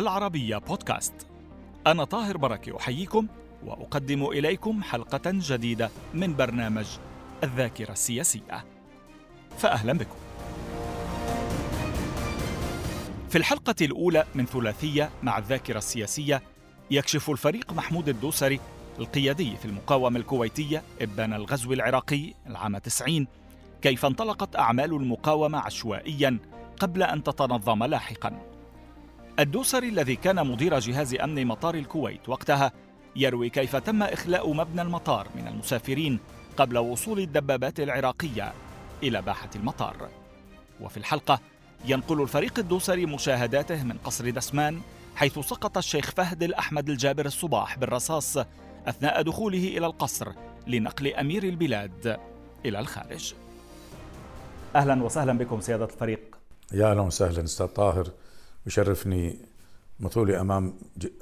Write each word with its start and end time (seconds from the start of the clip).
العربية 0.00 0.56
بودكاست. 0.56 1.26
أنا 1.86 2.04
طاهر 2.04 2.36
بركة 2.36 2.76
أحييكم 2.76 3.26
وأقدم 3.64 4.26
إليكم 4.26 4.82
حلقة 4.82 5.20
جديدة 5.26 5.90
من 6.14 6.36
برنامج 6.36 6.86
الذاكرة 7.44 7.92
السياسية. 7.92 8.64
فأهلا 9.58 9.92
بكم. 9.92 10.16
في 13.28 13.38
الحلقة 13.38 13.74
الأولى 13.80 14.24
من 14.34 14.46
ثلاثية 14.46 15.10
مع 15.22 15.38
الذاكرة 15.38 15.78
السياسية 15.78 16.42
يكشف 16.90 17.30
الفريق 17.30 17.72
محمود 17.72 18.08
الدوسري 18.08 18.60
القيادي 18.98 19.56
في 19.56 19.64
المقاومة 19.64 20.18
الكويتية 20.18 20.82
إبان 21.00 21.32
الغزو 21.32 21.72
العراقي 21.72 22.34
العام 22.46 22.78
90 22.78 23.26
كيف 23.82 24.06
انطلقت 24.06 24.56
أعمال 24.56 24.94
المقاومة 24.94 25.58
عشوائيا 25.58 26.38
قبل 26.80 27.02
أن 27.02 27.22
تتنظم 27.22 27.84
لاحقا. 27.84 28.49
الدوسري 29.40 29.88
الذي 29.88 30.16
كان 30.16 30.46
مدير 30.46 30.78
جهاز 30.78 31.14
أمن 31.14 31.46
مطار 31.46 31.74
الكويت 31.74 32.28
وقتها 32.28 32.72
يروي 33.16 33.50
كيف 33.50 33.76
تم 33.76 34.02
إخلاء 34.02 34.52
مبنى 34.52 34.82
المطار 34.82 35.28
من 35.34 35.46
المسافرين 35.48 36.18
قبل 36.56 36.78
وصول 36.78 37.18
الدبابات 37.18 37.80
العراقية 37.80 38.52
إلى 39.02 39.22
باحة 39.22 39.50
المطار. 39.56 40.08
وفي 40.80 40.96
الحلقة 40.96 41.40
ينقل 41.84 42.22
الفريق 42.22 42.58
الدوسري 42.58 43.06
مشاهداته 43.06 43.84
من 43.84 43.96
قصر 44.04 44.30
دسمان 44.30 44.80
حيث 45.16 45.38
سقط 45.38 45.78
الشيخ 45.78 46.10
فهد 46.10 46.42
الأحمد 46.42 46.90
الجابر 46.90 47.26
الصباح 47.26 47.78
بالرصاص 47.78 48.38
أثناء 48.86 49.22
دخوله 49.22 49.76
إلى 49.76 49.86
القصر 49.86 50.32
لنقل 50.66 51.14
أمير 51.14 51.42
البلاد 51.42 52.20
إلى 52.64 52.80
الخارج. 52.80 53.34
أهلا 54.76 55.02
وسهلا 55.02 55.38
بكم 55.38 55.60
سيادة 55.60 55.84
الفريق. 55.84 56.20
يا 56.72 56.90
أهلا 56.90 57.00
وسهلا 57.00 57.44
أستاذ 57.44 57.66
طاهر. 57.66 58.08
يشرفني 58.66 59.38
مثولي 60.00 60.40
أمام 60.40 60.74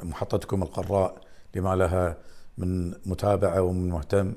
محطتكم 0.03 0.62
القراء 0.62 1.20
لما 1.55 1.77
لها 1.77 2.17
من 2.58 2.91
متابعة 2.91 3.62
ومن 3.62 3.89
مهتم 3.89 4.33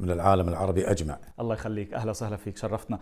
من 0.00 0.10
العالم 0.10 0.48
العربي 0.48 0.90
أجمع. 0.90 1.18
الله 1.40 1.54
يخليك. 1.54 1.94
أهلا 1.94 2.10
وسهلا 2.10 2.36
فيك. 2.36 2.56
شرفتنا. 2.56 2.98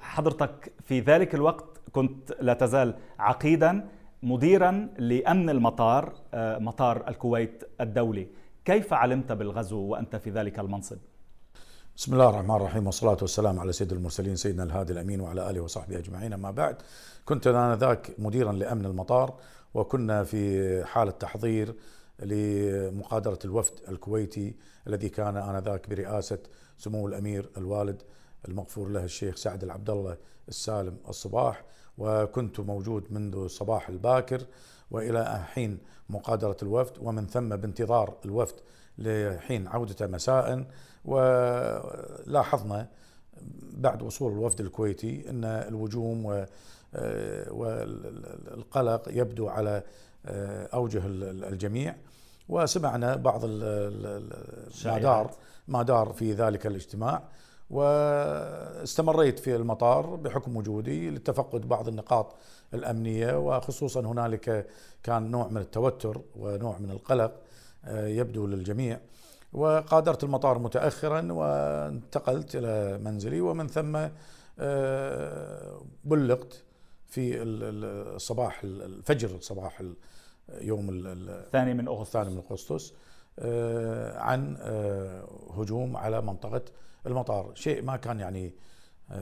حضرتك 0.00 0.72
في 0.84 1.00
ذلك 1.00 1.34
الوقت 1.34 1.80
كنت 1.92 2.36
لا 2.40 2.54
تزال 2.54 2.94
عقيدا 3.18 3.88
مديرا 4.22 4.88
لأمن 4.98 5.50
المطار 5.50 6.14
مطار 6.34 7.08
الكويت 7.08 7.64
الدولي. 7.80 8.26
كيف 8.64 8.92
علمت 8.92 9.32
بالغزو 9.32 9.78
وأنت 9.78 10.16
في 10.16 10.30
ذلك 10.30 10.58
المنصب؟ 10.58 10.98
بسم 12.00 12.12
الله 12.12 12.28
الرحمن 12.28 12.56
الرحيم 12.56 12.86
والصلاة 12.86 13.16
والسلام 13.22 13.60
على 13.60 13.72
سيد 13.72 13.92
المرسلين 13.92 14.36
سيدنا 14.36 14.62
الهادي 14.62 14.92
الأمين 14.92 15.20
وعلى 15.20 15.50
آله 15.50 15.60
وصحبه 15.60 15.98
أجمعين 15.98 16.32
أما 16.32 16.50
بعد. 16.50 16.76
كنت 17.24 17.46
أنا 17.46 17.76
ذاك 17.76 18.10
مديرا 18.18 18.52
لأمن 18.52 18.86
المطار 18.86 19.34
وكنا 19.74 20.24
في 20.24 20.84
حالة 20.84 21.10
تحضير 21.10 21.74
لمقادرة 22.18 23.38
الوفد 23.44 23.74
الكويتي 23.88 24.54
الذي 24.86 25.08
كان 25.08 25.36
آنذاك 25.36 25.90
برئاسة 25.90 26.38
سمو 26.78 27.08
الأمير 27.08 27.50
الوالد 27.56 28.02
المغفور 28.48 28.88
له 28.88 29.04
الشيخ 29.04 29.36
سعد 29.36 29.64
العبد 29.64 29.90
الله 29.90 30.16
السالم 30.48 30.96
الصباح. 31.08 31.64
وكنت 31.98 32.60
موجود 32.60 33.04
منذ 33.10 33.36
الصباح 33.36 33.88
الباكر 33.88 34.40
وإلى 34.90 35.44
حين 35.52 35.78
مقادرة 36.08 36.56
الوفد 36.62 36.92
ومن 37.02 37.26
ثم 37.26 37.48
بانتظار 37.48 38.14
الوفد 38.24 38.54
لحين 38.98 39.66
عودته 39.68 40.06
مساء. 40.06 40.64
ولاحظنا 41.04 42.88
بعد 43.72 44.02
وصول 44.02 44.32
الوفد 44.32 44.60
الكويتي 44.60 45.30
إن 45.30 45.44
الوجوم 45.44 46.46
والقلق 47.50 49.08
يبدو 49.08 49.48
على 49.48 49.82
أوجه 50.74 51.02
الجميع. 51.06 51.94
وسمعنا 52.48 53.16
بعض 53.16 53.44
ما 53.44 54.98
دار 54.98 55.30
ما 55.68 55.82
دار 55.82 56.12
في 56.12 56.32
ذلك 56.32 56.66
الاجتماع. 56.66 57.22
واستمريت 57.70 59.38
في 59.38 59.56
المطار 59.56 60.06
بحكم 60.16 60.56
وجودي 60.56 61.10
لتفقد 61.10 61.68
بعض 61.68 61.88
النقاط 61.88 62.34
الأمنية 62.74 63.38
وخصوصا 63.38 64.00
هنالك 64.00 64.66
كان 65.02 65.30
نوع 65.30 65.48
من 65.48 65.56
التوتر 65.56 66.20
ونوع 66.36 66.78
من 66.78 66.90
القلق 66.90 67.32
يبدو 67.88 68.46
للجميع. 68.46 69.00
وقادرت 69.52 70.24
المطار 70.24 70.58
متاخرا 70.58 71.32
وانتقلت 71.32 72.56
إلى 72.56 72.98
منزلي 72.98 73.40
ومن 73.40 73.66
ثم 73.68 74.08
بلغت 76.04 76.62
في 77.06 77.42
الصباح 77.42 78.60
الفجر 78.64 79.40
صباح 79.40 79.82
يوم 80.60 80.88
الثاني 80.90 81.74
من 81.74 81.88
أغسطس. 81.88 82.06
الثاني 82.06 82.30
من 82.30 82.42
أغسطس 82.50 82.94
عن 84.18 84.56
هجوم 85.56 85.96
على 85.96 86.20
منطقة 86.20 86.62
المطار. 87.06 87.52
شيء 87.54 87.82
ما 87.82 87.96
كان 87.96 88.20
يعني 88.20 88.54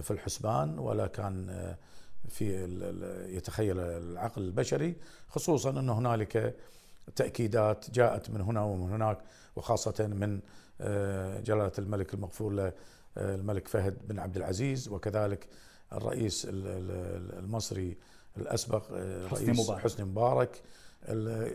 في 0.03 0.11
الحسبان 0.11 0.79
ولا 0.79 1.07
كان 1.07 1.47
في 2.29 2.65
يتخيل 3.37 3.79
العقل 3.81 4.43
البشري 4.43 4.97
خصوصا 5.29 5.71
أن 5.71 5.89
هنالك 5.89 6.55
تأكيدات 7.17 7.91
جاءت 7.91 8.31
من 8.31 8.41
هنا 8.41 8.63
ومن 8.63 8.93
هناك 8.93 9.19
وخاصة 9.57 10.07
من 10.07 10.41
جلالة 11.45 11.73
الملك 11.79 12.15
المغفور 12.15 12.53
له 12.53 12.73
الملك 13.17 13.69
فهد 13.69 13.99
بن 14.09 14.19
عبد 14.19 14.37
العزيز 14.37 14.89
وكذلك 14.89 15.47
الرئيس 15.93 16.47
المصري 16.51 17.97
الأسبق 18.37 18.83
حسني 19.31 19.53
مبارك, 19.53 19.81
حسني 19.81 20.05
مبارك. 20.05 20.63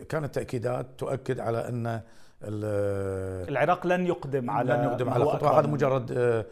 كانت 0.08 0.34
تأكيدات 0.34 0.86
تؤكد 0.98 1.40
على 1.40 1.68
أن 1.68 2.02
العراق 2.44 3.86
لن 3.86 4.06
يقدم 4.06 4.50
على 4.50 4.72
لن 4.72 4.84
يقدم 4.84 5.10
على 5.10 5.24
خطوة. 5.24 5.58
هذا 5.58 5.66
مجرد 5.66 6.44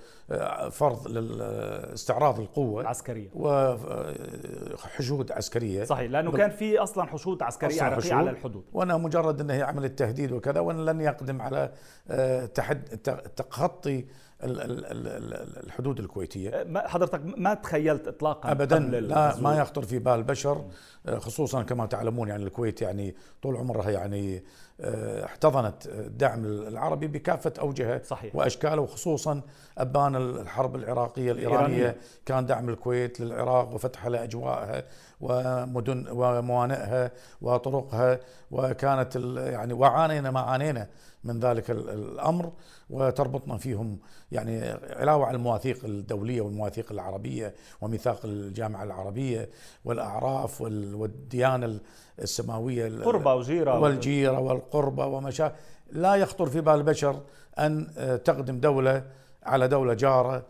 فرض 0.71 1.09
لاستعراض 1.09 2.41
القوة. 2.41 2.81
العسكرية 2.81 3.29
وحشود 4.75 5.33
عسكرية. 5.33 5.85
صحيح 5.85 6.11
لأنه 6.11 6.33
كان 6.33 6.51
في 6.51 6.79
أصلا 6.79 7.05
حشود 7.05 7.43
عسكرية 7.43 7.83
عراقية 7.83 8.15
على 8.15 8.31
الحدود. 8.31 8.65
وأنا 8.73 8.97
مجرد 8.97 9.41
أنه 9.41 9.55
هي 9.55 9.63
عملية 9.63 9.89
تهديد 9.89 10.33
وكذا 10.33 10.61
وأن 10.61 10.85
لن 10.85 11.01
يقدم 11.01 11.43
على 11.43 11.73
تحد 12.55 12.85
تخطي 13.37 14.05
الحدود 14.45 16.01
الكويتية. 16.01 16.67
حضرتك 16.87 17.21
ما 17.37 17.55
تخيلت 17.55 18.09
اطلاقا 18.09 18.51
ابدا 18.51 18.79
لا 18.79 19.41
ما 19.41 19.59
يخطر 19.59 19.83
في 19.83 19.99
بال 19.99 20.23
بشر 20.23 20.65
خصوصا 21.17 21.63
كما 21.63 21.87
تعلمون 21.87 22.29
يعني 22.29 22.45
الكويت 22.45 22.83
يعني 22.83 23.15
طول 23.43 23.57
عمرها 23.57 23.91
يعني 23.91 24.43
احتضنت 25.25 25.87
الدعم 25.87 26.45
العربي 26.45 27.07
بكافة 27.07 27.53
أوجهة 27.61 28.03
صحيح. 28.03 28.37
وأشكاله 28.37 28.83
وخصوصا 28.83 29.41
أبان 29.79 30.17
الحرب 30.17 30.77
العراقية 30.77 31.33
الإيرانية 31.33 31.77
إيرانية. 31.77 31.97
كان 32.27 32.47
دعم 32.47 32.69
الكويت 32.69 33.21
للعراق 33.21 33.75
وفتح 33.75 34.07
لاجوائها 34.07 34.83
ومدن 35.21 36.07
وموانئها 36.11 37.11
وطرقها 37.43 38.19
وكانت 38.51 39.17
يعني 39.37 39.73
وعانينا 39.73 40.31
ما 40.31 40.41
عانينا 40.41 40.89
من 41.25 41.41
ذلك 41.41 41.71
الأمر 41.71 42.53
وتربطنا 42.91 43.57
فيهم 43.57 43.99
يعني 44.33 44.71
علاوة 44.91 45.27
على 45.27 45.37
المواثيق 45.37 45.85
الدولية 45.85 46.41
والمواثيق 46.41 46.93
العربية 46.93 47.55
وميثاق 47.81 48.21
الجامعة 48.25 48.83
العربية 48.83 49.49
والأعراف 49.85 50.61
والديانة 50.61 51.81
السماوية 52.19 52.87
القربة 52.87 53.35
وجيره 53.35 53.81
والجيرة 53.81 54.41
والقربة 54.41 55.07
ومشا 55.07 55.53
لا 55.93 56.15
يخطر 56.15 56.47
في 56.47 56.61
بال 56.61 56.75
البشر 56.75 57.21
أن 57.59 57.87
تقدم 58.25 58.61
دولة 58.61 59.05
على 59.43 59.69
دولة 59.69 59.95
جارة 59.95 60.45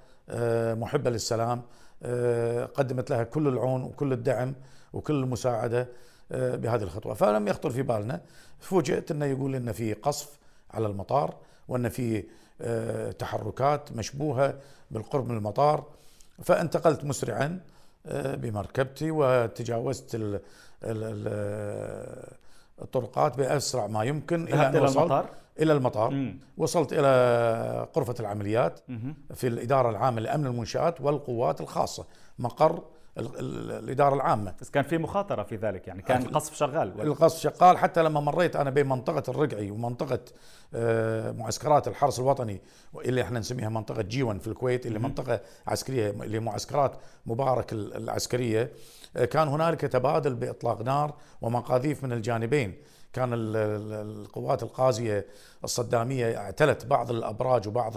محبة 0.75 1.10
للسلام 1.10 1.62
قدمت 2.75 3.10
لها 3.10 3.22
كل 3.22 3.48
العون 3.48 3.82
وكل 3.82 4.12
الدعم 4.12 4.54
وكل 4.92 5.14
المساعدة 5.14 5.88
بهذه 6.30 6.82
الخطوة. 6.82 7.14
فلم 7.14 7.48
يخطر 7.48 7.70
في 7.70 7.82
بالنا 7.82 8.20
فوجئت 8.60 9.10
أنه 9.10 9.26
يقول 9.26 9.54
إن 9.54 9.72
في 9.72 9.92
قصف 9.92 10.38
على 10.74 10.86
المطار 10.86 11.34
وأن 11.69 11.88
في 11.88 12.24
تحركات 13.19 13.92
مشبوهة 13.92 14.54
بالقرب 14.90 15.28
من 15.28 15.36
المطار 15.36 15.84
فانتقلت 16.42 17.04
مسرعا 17.04 17.60
بمركبتي 18.14 19.10
وتجاوزت 19.10 20.40
الطرقات 22.82 23.36
بأسرع 23.36 23.86
ما 23.86 24.04
يمكن 24.04 24.42
إلى 24.44 24.66
أن 24.69 24.76
وصلت 24.76 24.96
المطار؟ 24.98 25.26
إلى 25.60 25.72
المطار 25.72 26.10
مم. 26.10 26.38
وصلت 26.58 26.92
إلى 26.92 27.88
غرفة 27.96 28.14
العمليات 28.20 28.80
مم. 28.88 29.14
في 29.34 29.46
الإدارة 29.46 29.90
العامة 29.90 30.20
لأمن 30.20 30.46
المنشآت 30.46 31.00
والقوات 31.00 31.60
الخاصة 31.60 32.04
مقر 32.38 32.82
الإدارة 33.19 34.14
العامة. 34.14 34.55
بس 34.61 34.70
كان 34.70 34.85
في 34.85 34.99
مخاطرة 34.99 35.43
في 35.43 35.56
ذلك 35.56 35.88
يعني 35.88 36.03
كان 36.03 36.23
القصف 36.23 36.55
شغال. 36.55 37.00
القصف 37.00 37.41
شغال. 37.41 37.79
حتى 37.79 38.03
لما 38.03 38.20
مريت 38.20 38.56
أنا 38.56 38.70
بين 38.70 38.88
منطقة 38.88 39.31
الرقعي 39.31 39.70
ومنطقة 39.70 40.20
آه، 40.75 41.32
معسكرات 41.32 41.88
الحرس 41.88 42.19
الوطني 42.19 42.61
اللي 43.05 43.23
إحنا 43.23 43.38
نسميها 43.38 43.69
منطقة 43.69 44.03
جيون 44.03 44.38
في 44.38 44.49
الكويت 44.49 44.87
اللي 44.87 44.99
منطقة 44.99 45.41
عسكرية 45.67 46.11
اللي 46.11 46.41
معسكرات 46.41 46.93
مبارك 47.26 47.73
العسكرية 47.73 48.73
آه، 49.17 49.25
كان 49.25 49.49
هنالك 49.49 49.81
تبادل 49.81 50.35
بإطلاق 50.35 50.82
نار 50.82 51.14
ومقاذيف 51.43 52.05
من 52.05 52.12
الجانبين. 52.12 52.75
كان 53.12 53.31
القوات 53.32 54.62
القازيه 54.62 55.26
الصدامية 55.64 56.37
اعتلت 56.37 56.87
بعض 56.87 57.11
الأبراج 57.11 57.69
وبعض 57.69 57.94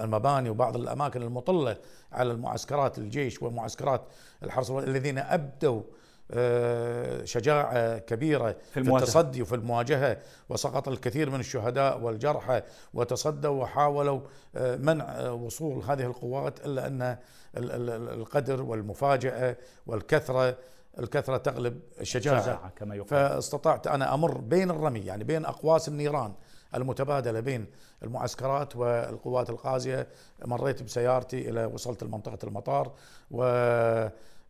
المباني 0.00 0.50
وبعض 0.50 0.76
الأماكن 0.76 1.22
المطلة 1.22 1.76
على 2.12 2.32
المعسكرات 2.32 2.98
الجيش 2.98 3.42
ومعسكرات 3.42 4.02
الحرس 4.42 4.70
الذين 4.70 5.18
أبدوا 5.18 5.82
آه، 6.30 7.24
شجاعة 7.24 7.98
كبيرة 7.98 8.56
في, 8.72 8.84
في 8.84 8.90
التصدي 8.90 9.42
وفي 9.42 9.54
المواجهة 9.54 10.18
وسقط 10.48 10.88
الكثير 10.88 11.30
من 11.30 11.40
الشهداء 11.40 12.00
والجرحى 12.00 12.62
وتصدوا 12.94 13.62
وحاولوا 13.62 14.20
آه، 14.56 14.76
منع 14.76 15.04
آه، 15.04 15.32
وصول 15.32 15.82
هذه 15.84 16.02
القوات 16.02 16.66
إلا 16.66 16.86
أن 16.86 17.16
القدر 17.56 18.62
والمفاجأة 18.62 19.56
والكثرة 19.86 20.56
الكثرة 20.98 21.36
تغلب 21.36 21.80
الشجاعة. 22.00 22.38
الشجاعة 22.38 22.72
كما 22.76 22.94
يقال. 22.94 23.08
فاستطعت 23.08 23.86
أنا 23.86 24.14
أمر 24.14 24.38
بين 24.38 24.70
الرمي 24.70 25.00
يعني 25.00 25.24
بين 25.24 25.44
أقواس 25.44 25.88
النيران 25.88 26.32
المتبادلة 26.74 27.40
بين 27.40 27.66
المعسكرات 28.02 28.76
والقوات 28.76 29.50
القازية 29.50 30.08
مريت 30.44 30.82
بسيارتي 30.82 31.48
إلى 31.50 31.64
وصلت 31.64 32.04
لمنطقة 32.04 32.38
المطار 32.44 32.92
و 33.30 33.42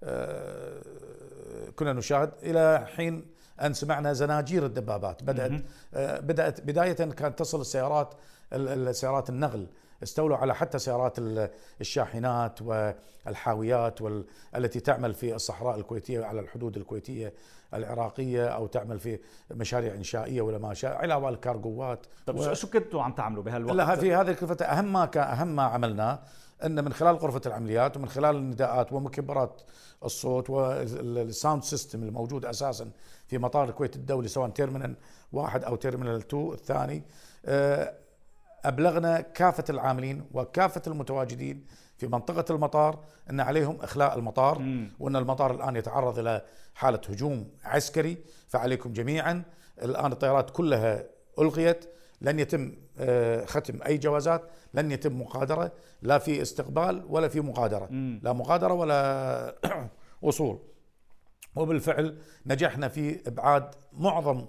آه، 0.03 0.81
كنا 1.77 1.93
نشاهد 1.93 2.33
إلى 2.43 2.87
حين 2.97 3.27
أن 3.63 3.75
سمعنا 3.75 4.13
زناجير 4.13 4.67
الدبابات 4.67 5.23
بدأت 5.23 5.63
آه، 5.95 6.21
بدأت 6.21 6.61
بداية 6.61 6.93
كانت 6.93 7.39
تصل 7.39 7.61
السيارات 7.61 8.15
السيارات 8.53 9.31
النقل 9.31 9.67
استولوا 10.03 10.37
على 10.37 10.55
حتى 10.55 10.79
سيارات 10.79 11.19
الشاحنات 11.81 12.63
والحاويات 12.63 13.99
التي 14.57 14.81
تعمل 14.81 15.15
في 15.15 15.35
الصحراء 15.35 15.77
الكويتية 15.79 16.25
على 16.25 16.41
الحدود 16.41 16.77
الكويتية 16.77 17.33
العراقية 17.75 18.47
أو 18.47 18.67
تعمل 18.67 18.99
في 18.99 19.19
مشاريع 19.51 19.95
إنشائية 19.95 20.43
ولا 20.43 20.59
ما 20.59 20.75
شاء 20.75 20.97
علاوه 20.97 21.27
على 21.27 21.35
الكارغوات 21.35 22.07
طيب 22.27 22.37
و... 22.37 22.55
شو 22.55 22.71
كنتوا 22.71 23.03
عم 23.03 23.13
تعملوا 23.13 23.43
بهالوقت؟ 23.43 23.77
لا 23.77 23.97
في 23.97 24.15
هذه 24.15 24.31
الفترة 24.31 24.67
أهم 24.67 24.93
ما 24.93 25.07
كان 25.07 25.23
أهم 25.23 25.57
ما 25.57 25.63
عملناه 25.63 26.19
إن 26.65 26.85
من 26.85 26.93
خلال 26.93 27.17
غرفة 27.17 27.41
العمليات 27.47 27.97
ومن 27.97 28.09
خلال 28.09 28.37
النداءات 28.37 28.93
ومكبرات 28.93 29.63
الصوت 30.05 30.51
وال 30.51 30.83
sound 30.83 31.63
system 31.63 32.03
الموجود 32.03 32.45
أساسا 32.45 32.91
في 33.27 33.39
مطار 33.39 33.69
الكويت 33.69 33.97
الدولي 33.97 34.29
سواء 34.29 34.51
terminal 34.51 34.97
واحد 35.33 35.65
أو 35.65 35.77
تيرمينال 35.77 36.17
2 36.17 36.53
الثاني 36.53 37.03
آه، 37.47 37.95
أبلغنا 38.65 39.21
كافة 39.21 39.65
العاملين 39.71 40.25
وكافة 40.33 40.83
المتواجدين 40.87 41.67
في 41.99 42.07
منطقة 42.07 42.55
المطار 42.55 43.05
أن 43.31 43.41
عليهم 43.41 43.79
إخلاء 43.81 44.19
المطار 44.19 44.59
مم. 44.59 44.93
وأن 44.99 45.17
المطار 45.17 45.55
الآن 45.55 45.77
يتعرض 45.77 46.19
إلى 46.19 46.43
حالة 46.75 47.01
هجوم 47.09 47.51
عسكري. 47.65 48.17
فعليكم 48.49 48.93
جميعا. 48.93 49.43
الآن 49.83 50.13
الطيارات 50.13 50.51
كلها 50.51 51.05
ألغيت. 51.39 51.85
لن 52.21 52.39
يتم 52.39 52.73
آه، 52.99 53.45
ختم 53.45 53.83
أي 53.87 53.99
جوازات 53.99 54.43
لن 54.75 54.91
يتم 54.91 55.21
مقادرة. 55.21 55.73
لا 56.03 56.19
في 56.19 56.43
استقبال 56.43 57.05
ولا 57.09 57.29
في 57.29 57.41
مقادرة 57.41 57.89
مم. 57.91 58.21
لا 58.23 58.33
مقادرة 58.33 58.73
ولا 58.73 59.55
وصول. 60.23 60.59
وبالفعل 61.57 62.19
نجحنا 62.47 62.89
في 62.89 63.21
إبعاد 63.29 63.75
معظم 63.93 64.47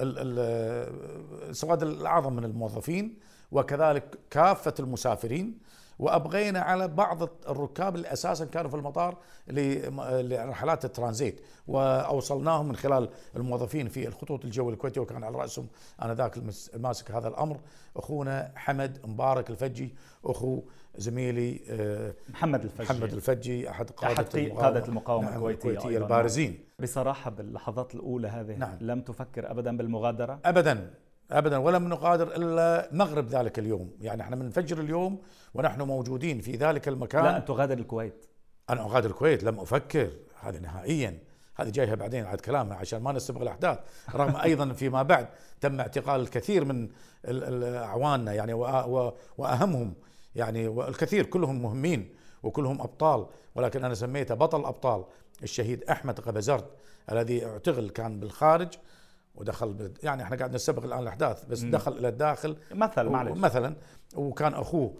السواد 0.00 1.82
الأعظم 1.82 2.32
من 2.32 2.44
الموظفين 2.44 3.18
وكذلك 3.52 4.18
كافة 4.30 4.74
المسافرين. 4.80 5.58
وأبغينا 5.98 6.60
على 6.60 6.88
بعض 6.88 7.22
الركاب 7.48 7.96
اللي 7.96 8.12
أساسا 8.12 8.44
كانوا 8.44 8.70
في 8.70 8.76
المطار 8.76 9.16
لرحلات 9.48 10.84
الترانزيت. 10.84 11.40
وأوصلناهم 11.68 12.68
من 12.68 12.76
خلال 12.76 13.08
الموظفين 13.36 13.88
في 13.88 14.08
الخطوط 14.08 14.44
الجوية 14.44 14.74
الكويتية 14.74 15.00
وكان 15.00 15.24
على 15.24 15.38
رأسهم 15.38 15.66
أنا 16.02 16.14
ذاك 16.14 16.38
الماسك 16.74 17.10
هذا 17.10 17.28
الأمر. 17.28 17.60
أخونا 17.96 18.52
حمد 18.56 19.06
مبارك 19.06 19.50
الفجي 19.50 19.94
أخو 20.24 20.62
زميلي 20.96 21.60
آه، 21.70 22.14
محمد 22.28 22.64
الفجي. 22.64 22.84
محمد 22.84 23.12
الفجي 23.12 23.70
أحد 23.70 23.90
قادة 23.90 24.14
أحد 24.14 24.36
المقاومه, 24.36 24.62
قادة 24.62 24.88
المقاومة. 24.88 25.26
نعم 25.30 25.36
الكويتية, 25.36 25.70
الكويتية 25.70 25.98
البارزين. 25.98 26.58
بصراحة 26.78 27.30
باللحظات 27.30 27.94
الأولى 27.94 28.28
هذه 28.28 28.56
نعم. 28.56 28.78
لم 28.80 29.00
تفكر 29.00 29.50
ابدا 29.50 29.76
بالمغادرة؟ 29.76 30.40
ابدا 30.44 30.90
ابدا 31.30 31.58
ولم 31.58 31.88
نقادر 31.88 32.36
إلا 32.36 32.88
مغرب 32.92 33.28
ذلك 33.28 33.58
اليوم، 33.58 33.90
يعني 34.00 34.22
إحنا 34.22 34.36
من 34.36 34.50
فجر 34.50 34.80
اليوم 34.80 35.18
ونحن 35.54 35.82
موجودين 35.82 36.40
في 36.40 36.52
ذلك 36.52 36.88
المكان. 36.88 37.24
لا 37.24 37.36
أن 37.36 37.44
تغادر 37.44 37.78
الكويت. 37.78 38.26
أنا 38.70 38.80
أغادر 38.80 39.10
الكويت 39.10 39.44
لم 39.44 39.60
أفكر. 39.60 40.10
هذا 40.40 40.60
نهائيا. 40.60 41.18
هذه 41.56 41.70
جايها 41.70 41.94
بعدين 41.94 42.24
عاد 42.24 42.40
كلامنا 42.40 42.74
عشان 42.74 43.02
ما 43.02 43.12
نستبق 43.12 43.40
الأحداث. 43.40 43.78
رغم 44.14 44.36
أيضا 44.44 44.72
فيما 44.72 45.02
بعد 45.02 45.28
تم 45.60 45.80
اعتقال 45.80 46.20
الكثير 46.20 46.64
من 46.64 46.88
أعواننا 47.64 48.32
يعني 48.32 48.52
وأهمهم. 49.38 49.94
يعني 50.36 50.68
والكثير 50.68 51.26
كلهم 51.26 51.62
مهمين 51.62 52.14
وكلهم 52.42 52.80
أبطال 52.80 53.26
ولكن 53.54 53.84
أنا 53.84 53.94
سميته 53.94 54.34
بطل 54.34 54.64
أبطال 54.64 55.04
الشهيد 55.42 55.84
أحمد 55.84 56.20
قبزرد 56.20 56.64
الذي 57.12 57.46
اعتقل 57.46 57.90
كان 57.90 58.20
بالخارج 58.20 58.68
ودخل 59.34 59.92
يعني 60.02 60.22
إحنا 60.22 60.36
قاعد 60.36 60.54
نستبق 60.54 60.84
الآن 60.84 61.02
الأحداث 61.02 61.44
بس 61.44 61.62
م. 61.62 61.70
دخل 61.70 61.98
إلى 61.98 62.08
الداخل 62.08 62.56
مثل 62.72 63.04
معلش 63.04 63.38
مثلا 63.38 63.76
وكان 64.16 64.54
أخوه 64.54 64.94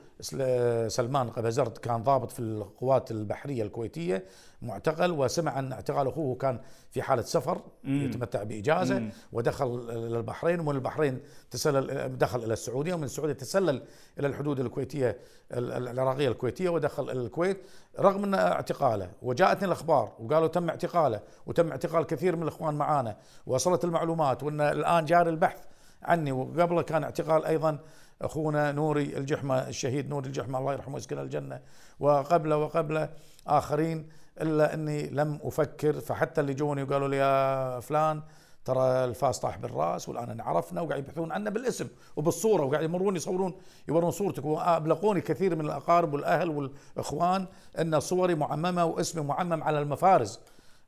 سلمان 0.88 1.30
قبزرد 1.30 1.78
كان 1.78 2.02
ضابط 2.02 2.30
في 2.30 2.38
القوات 2.40 3.10
البحرية 3.10 3.62
الكويتية 3.62 4.24
معتقل 4.64 5.12
وسمع 5.12 5.52
عن 5.52 5.72
اعتقال 5.72 6.06
أخوه 6.08 6.34
كان 6.36 6.60
في 6.90 7.02
حالة 7.02 7.22
سفر 7.22 7.60
مم. 7.84 8.02
يتمتع 8.04 8.42
بإجازة 8.42 8.98
مم. 8.98 9.10
ودخل 9.32 9.86
إلى 9.90 10.16
البحرين 10.18 10.60
ومن 10.60 10.74
البحرين 10.74 11.20
تسلل 11.50 12.18
دخل 12.18 12.44
إلى 12.44 12.52
السعودية 12.52 12.94
ومن 12.94 13.04
السعودية 13.04 13.32
تسلل 13.32 13.82
إلى 14.18 14.26
الحدود 14.26 14.60
الكويتية 14.60 15.18
العراقية 15.52 16.28
الكويتية 16.28 16.68
ودخل 16.68 17.10
إلى 17.10 17.20
الكويت 17.20 17.58
رغم 17.98 18.24
أن 18.24 18.34
اعتقاله 18.34 19.10
وجاءتني 19.22 19.64
الأخبار 19.66 20.12
وقالوا 20.18 20.48
تم 20.48 20.68
اعتقاله 20.68 21.20
وتم 21.46 21.70
اعتقال 21.70 22.06
كثير 22.06 22.36
من 22.36 22.42
الإخوان 22.42 22.74
معانا 22.74 23.16
وصلت 23.46 23.84
المعلومات 23.84 24.42
وأن 24.42 24.60
الآن 24.60 25.04
جاري 25.04 25.30
البحث 25.30 25.58
عني 26.02 26.32
وقبله 26.32 26.82
كان 26.82 27.04
اعتقال 27.04 27.44
أيضا 27.44 27.78
أخونا 28.22 28.72
نوري 28.72 29.02
الجحمة 29.18 29.68
الشهيد 29.68 30.08
نوري 30.08 30.26
الجحمة 30.26 30.58
الله 30.58 30.72
يرحمه 30.72 30.94
ويسكنه 30.94 31.22
الجنة 31.22 31.60
وقبله 32.00 32.56
وقبله 32.56 33.08
آخرين 33.46 34.08
إلا 34.40 34.74
إني 34.74 35.10
لم 35.10 35.38
أفكر 35.42 36.00
فحتى 36.00 36.40
اللي 36.40 36.54
جوني 36.54 36.82
وقالوا 36.82 37.08
لي 37.08 37.16
يا 37.16 37.80
فلان 37.80 38.22
ترى 38.64 39.04
الفاس 39.04 39.38
طاح 39.38 39.58
بالرأس 39.58 40.08
والآن 40.08 40.40
عرفنا 40.40 40.80
وقاعد 40.80 40.98
يبحثون 40.98 41.32
عنه 41.32 41.50
بالاسم 41.50 41.88
وبالصورة 42.16 42.62
وقاعد 42.64 42.84
يمرون 42.84 43.16
يصورون 43.16 43.54
يورون 43.88 44.10
صورتك. 44.10 44.44
وأبلغوني 44.44 45.20
كثير 45.20 45.56
من 45.56 45.64
الأقارب 45.64 46.14
والأهل 46.14 46.48
والإخوان 46.48 47.46
إن 47.80 48.00
صوري 48.00 48.34
معممة 48.34 48.84
واسمي 48.84 49.22
معمم 49.22 49.62
على 49.62 49.78
المفارز. 49.78 50.40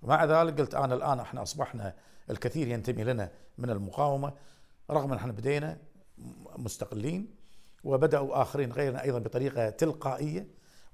ومع 0.03 0.25
ذلك 0.25 0.61
قلت 0.61 0.75
أنا 0.75 0.95
الآن 0.95 1.21
إحنا 1.21 1.43
أصبحنا 1.43 1.95
الكثير 2.31 2.69
ينتمي 2.69 3.05
لنا 3.05 3.31
من 3.59 3.71
المقاومة. 3.71 4.33
رغم 4.91 5.12
إن 5.12 5.19
إحنا 5.19 5.33
بدينا 5.33 5.79
مستقلين 6.57 7.35
وبدأوا 7.85 8.43
آخرين 8.43 8.73
غيرنا 8.73 9.03
أيضا 9.03 9.19
بطريقة 9.19 9.71
تلقائية 9.71 10.47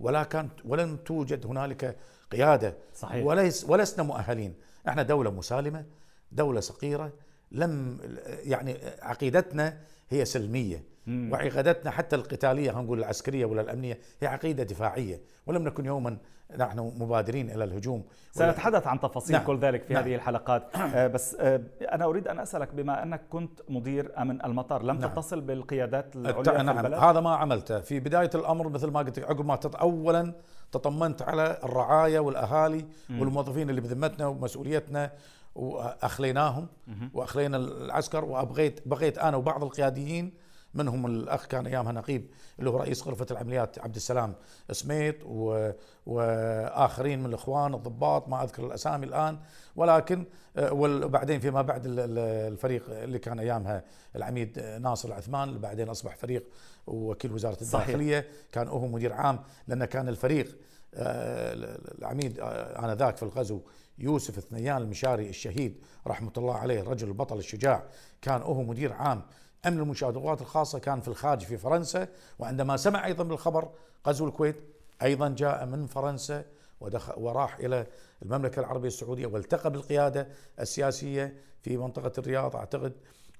ولا 0.03 0.23
كانت 0.23 0.53
ولن 0.65 1.05
توجد 1.05 1.47
هنالك 1.47 1.97
قيادة. 2.33 2.77
صحيح. 2.95 3.27
وليس 3.27 3.65
ولسنا 3.69 4.03
مؤهلين. 4.03 4.55
إحنا 4.89 5.03
دولة 5.03 5.31
مسالمة 5.31 5.85
دولة 6.33 6.61
صغيرة 6.61 7.13
لم 7.53 7.99
يعني 8.45 8.77
عقيدتنا 9.03 9.79
هي 10.09 10.25
سلمية. 10.25 10.92
مم. 11.07 11.33
وعقيدتنا 11.33 11.91
حتى 11.91 12.17
القتالية 12.17 12.71
خلينا 12.71 12.85
نقول 12.85 12.99
العسكرية 12.99 13.45
ولا 13.45 13.61
الأمنية 13.61 13.99
هي 14.21 14.29
عقيدة 14.29 14.63
دفاعية 14.63 15.21
ولم 15.47 15.65
نكن 15.65 15.87
يوما 15.87 16.17
نحن 16.59 16.79
مبادرين 16.79 17.51
إلى 17.51 17.65
الهجوم 17.65 18.05
سنتحدث 18.33 18.87
عن 18.87 19.01
تفاصيل 19.01 19.37
نعم. 19.37 19.47
كل 19.47 19.59
ذلك 19.59 19.83
في 19.83 19.95
نعم. 19.95 20.03
هذه 20.03 20.15
الحلقات 20.15 20.77
آه 20.77 21.07
بس 21.07 21.37
آه 21.41 21.61
أنا 21.93 22.05
أريد 22.05 22.29
أن 22.29 22.39
أسألك 22.39 22.75
بما 22.75 23.03
أنك 23.03 23.21
كنت 23.31 23.61
مدير 23.69 24.13
أمن 24.23 24.45
المطار 24.45 24.83
لم 24.83 24.99
نعم. 24.99 25.11
تتصل 25.11 25.41
بالقيادات 25.41 26.17
العليا 26.17 26.63
نعم. 26.63 26.75
في 26.75 26.81
البلد؟ 26.81 26.99
هذا 26.99 27.21
ما 27.21 27.37
عملته 27.37 27.81
في 27.81 28.01
بداية 28.01 28.31
الأمر 28.35 28.69
مثل 28.69 28.91
ما 28.91 29.01
قلت 29.01 29.19
عقب 29.19 29.47
ما 29.47 29.59
اولا 29.81 30.33
تطمنت 30.73 31.23
على 31.23 31.59
الرعاية 31.65 32.19
والأهالي 32.19 32.85
م. 33.11 33.21
والموظفين 33.21 33.71
اللي 33.71 33.81
بذمتنا 33.81 34.27
ومسؤوليتنا 34.27 35.11
وأخليناهم 35.55 36.67
وأخلينا 37.15 37.57
العسكر 37.57 38.25
وأبغيت 38.25 38.89
بغيت 38.89 39.19
أنا 39.19 39.37
وبعض 39.37 39.65
القياديين 39.65 40.33
منهم 40.75 41.07
الأخ 41.07 41.47
كان 41.47 41.67
أيامها 41.67 41.93
نقيب 41.93 42.31
اللي 42.59 42.71
هو 42.71 42.77
رئيس 42.77 43.07
غرفة 43.07 43.27
العمليات 43.31 43.79
عبد 43.79 43.97
السلام 43.97 44.35
سميت 44.71 45.23
و... 45.25 45.71
وآخرين 46.07 47.19
من 47.19 47.27
الإخوان 47.27 47.75
الضباط 47.75 48.29
ما 48.29 48.45
أذكر 48.45 48.67
الأسامي 48.67 49.07
الآن 49.07 49.39
ولكن 49.77 50.25
آه، 50.57 50.73
وبعدين 50.73 51.41
فيما 51.41 51.63
بعد 51.63 51.83
الفريق 51.87 52.85
اللي 52.91 53.19
كان 53.19 53.39
أيامها 53.39 53.85
العميد 54.17 54.59
ناصر 54.59 55.09
العثمان 55.09 55.49
اللي 55.49 55.61
بعدين 55.61 55.89
أصبح 55.89 56.17
فريق 56.17 56.45
وكيل 56.87 57.33
وزارة 57.33 57.59
الداخلية 57.63 58.21
صحيح. 58.21 58.33
كان 58.53 58.69
هو 58.69 58.87
مدير 58.87 59.13
عام 59.13 59.39
لأن 59.69 59.85
كان 59.85 60.09
الفريق 60.09 60.57
آه، 60.95 61.53
العميد 61.99 62.41
آه، 62.41 62.93
انذاك 62.93 63.17
في 63.17 63.23
الغزو 63.23 63.61
يوسف 63.99 64.41
ثنيان 64.41 64.77
المشاري 64.77 65.29
الشهيد 65.29 65.85
رحمة 66.07 66.33
الله 66.39 66.55
عليه 66.55 66.81
الرجل 66.81 67.09
البطل 67.09 67.39
الشجاع 67.39 67.85
كان 68.23 68.43
هو 68.43 68.63
مدير 68.63 68.93
عام 68.93 69.23
أمن 69.67 69.79
المشاهدات 69.79 70.41
الخاصة 70.41 70.79
كان 70.79 71.01
في 71.01 71.09
الخارج 71.09 71.41
في 71.41 71.59
فرنسا 71.59 72.09
وعندما 72.39 72.77
سمع 72.77 73.07
أيضا 73.07 73.25
بالخبر 73.25 73.69
غزو 74.07 74.27
الكويت 74.29 74.57
أيضا 75.03 75.29
جاء 75.29 75.67
من 75.67 75.87
فرنسا 75.87 76.45
ودخل 76.81 77.13
وراح 77.17 77.57
إلى 77.57 77.87
المملكة 78.23 78.61
العربية 78.61 78.89
السعودية 78.89 79.27
والتقى 79.27 79.71
بالقيادة 79.71 80.29
السياسية 80.61 81.37
في 81.63 81.77
منطقة 81.77 82.13
الرياض 82.19 82.57
أعتقد 82.57 82.93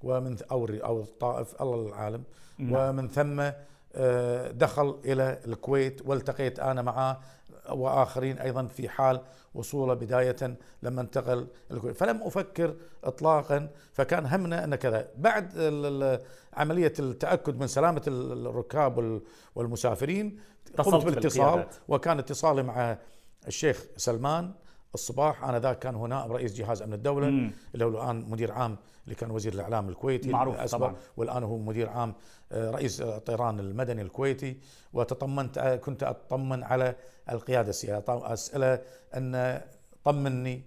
ومن 0.03 0.37
أو 0.51 0.65
أو 0.65 1.01
الطائف 1.01 1.61
الله 1.61 1.87
العالم 1.87 2.23
نعم. 2.57 2.89
ومن 2.89 3.07
ثم 3.07 3.49
دخل 4.51 4.99
إلى 5.05 5.39
الكويت 5.45 6.01
والتقيت 6.05 6.59
أنا 6.59 6.81
معه 6.81 7.21
وآخرين 7.69 8.39
أيضا 8.39 8.65
في 8.65 8.89
حال 8.89 9.21
وصوله 9.53 9.93
بداية 9.93 10.57
لما 10.83 11.01
انتقل 11.01 11.47
الكويت. 11.71 11.97
فلم 11.97 12.23
أفكر 12.23 12.75
اطلاقا 13.03 13.69
فكان 13.93 14.25
همنا 14.25 14.63
أن 14.63 14.75
كذا. 14.75 15.07
بعد 15.17 15.57
عملية 16.53 16.93
التأكد 16.99 17.59
من 17.59 17.67
سلامة 17.67 18.01
الركاب 18.07 19.21
والمسافرين 19.55 20.39
قمت 20.77 21.05
بالاتصال 21.05 21.65
وكان 21.87 22.19
اتصالي 22.19 22.63
مع 22.63 22.97
الشيخ 23.47 23.85
سلمان 23.97 24.53
الصباح 24.93 25.43
أنا 25.43 25.59
ذاك 25.59 25.79
كان 25.79 25.95
هو 25.95 26.07
نائب 26.07 26.31
رئيس 26.31 26.53
جهاز 26.53 26.81
أمن 26.81 26.93
الدولة 26.93 27.29
مم. 27.29 27.51
اللي 27.73 27.85
هو 27.85 27.89
الآن 27.89 28.29
مدير 28.29 28.51
عام 28.51 28.77
اللي 29.03 29.15
كان 29.15 29.31
وزير 29.31 29.53
الإعلام 29.53 29.89
الكويتي 29.89 30.29
معروف 30.29 30.55
طبعا 30.75 30.95
والآن 31.17 31.43
هو 31.43 31.57
مدير 31.57 31.89
عام 31.89 32.13
آه، 32.51 32.71
رئيس 32.71 33.01
الطيران 33.01 33.59
المدني 33.59 34.01
الكويتي 34.01 34.57
وتطمنت 34.93 35.57
آه، 35.57 35.75
كنت 35.75 36.03
أطمن 36.03 36.63
على 36.63 36.95
القيادة 37.29 37.69
السياسية 37.69 38.03
أسأله 38.33 38.81
أن 39.13 39.61
طمني 40.03 40.63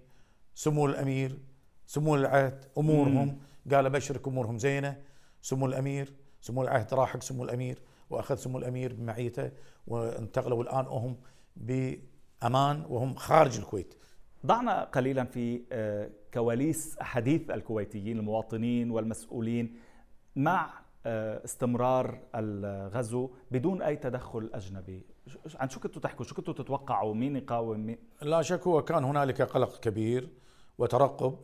سمو 0.55 0.87
الأمير 0.87 1.39
سمو 1.87 2.15
العهد 2.15 2.65
أمورهم 2.79 3.29
مم. 3.67 3.75
قال 3.75 3.87
ابشرك 3.87 4.29
أمورهم 4.29 4.59
زينة 4.59 5.03
سمو 5.43 5.67
الأمير 5.67 6.13
سمو 6.41 6.63
العهد 6.63 6.95
راحق 6.95 7.23
سمو 7.23 7.45
الأمير 7.45 7.83
وأخذ 8.11 8.37
سمو 8.37 8.59
الأمير 8.59 8.93
بمعيته 8.93 9.51
وانتقلوا 9.87 10.63
الآن 10.63 10.87
هم 10.87 11.17
بأمان 11.57 12.85
وهم 12.89 13.15
خارج 13.15 13.59
الكويت 13.59 13.95
ضعنا 14.47 14.85
قليلا 14.85 15.25
في 15.25 15.63
آه، 15.73 16.11
كواليس 16.35 16.97
حديث 17.01 17.51
الكويتيين 17.51 18.19
المواطنين 18.19 18.91
والمسؤولين 18.91 19.77
مع 20.37 20.71
آه، 21.07 21.45
استمرار 21.45 22.19
الغزو 22.35 23.31
بدون 23.51 23.83
أي 23.83 23.97
تدخل 23.97 24.51
أجنبي. 24.55 25.07
عن 25.55 25.69
شو 25.69 25.81
كنتوا 25.81 26.03
تحكوا؟ 26.03 26.25
شو 26.25 26.35
كنتوا 26.35 26.55
تتوقعوا؟ 26.55 27.15
مين 27.15 27.37
يقاوم؟ 27.37 27.81
مين؟ 27.81 27.99
لا 28.23 28.43
شك 28.43 28.67
هو 28.67 28.83
كان 28.83 29.05
هنالك 29.05 29.43
قلق 29.43 29.81
كبير 29.81 30.29
وترقب 30.79 31.39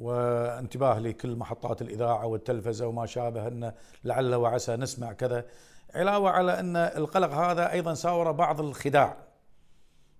وانتباه 0.00 0.98
لكل 0.98 1.36
محطات 1.36 1.82
الإذاعة 1.82 2.26
والتلفزة 2.26 2.86
وما 2.86 3.06
شابه 3.06 3.48
أن 3.48 3.72
لعل 4.04 4.34
وعسى 4.34 4.76
نسمع 4.76 5.12
كذا 5.12 5.46
علاوة 5.94 6.30
على 6.30 6.60
أن 6.60 6.76
القلق 6.76 7.30
هذا 7.30 7.72
أيضا 7.72 7.94
ساور 7.94 8.32
بعض 8.32 8.60
الخداع. 8.60 9.16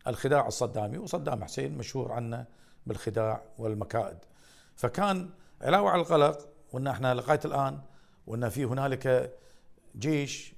الخداع 0.06 0.46
الصدامي 0.46 0.98
وصدام 0.98 1.44
حسين 1.44 1.78
مشهور 1.78 2.12
عنه 2.12 2.44
بالخداع 2.86 3.42
والمكائد. 3.58 4.18
فكان 4.76 5.30
علاوة 5.62 5.90
على 5.90 6.02
القلق 6.02 6.48
وإن 6.72 6.86
إحنا 6.86 7.14
لغاية 7.14 7.40
الآن 7.44 7.78
وإن 8.26 8.48
في 8.48 8.64
هنالك 8.64 9.34
جيش 9.98 10.54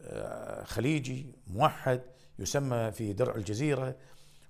آه، 0.00 0.64
خليجي 0.64 1.34
موحد 1.46 2.00
يسمى 2.38 2.92
في 2.92 3.12
درع 3.12 3.34
الجزيرة 3.34 3.96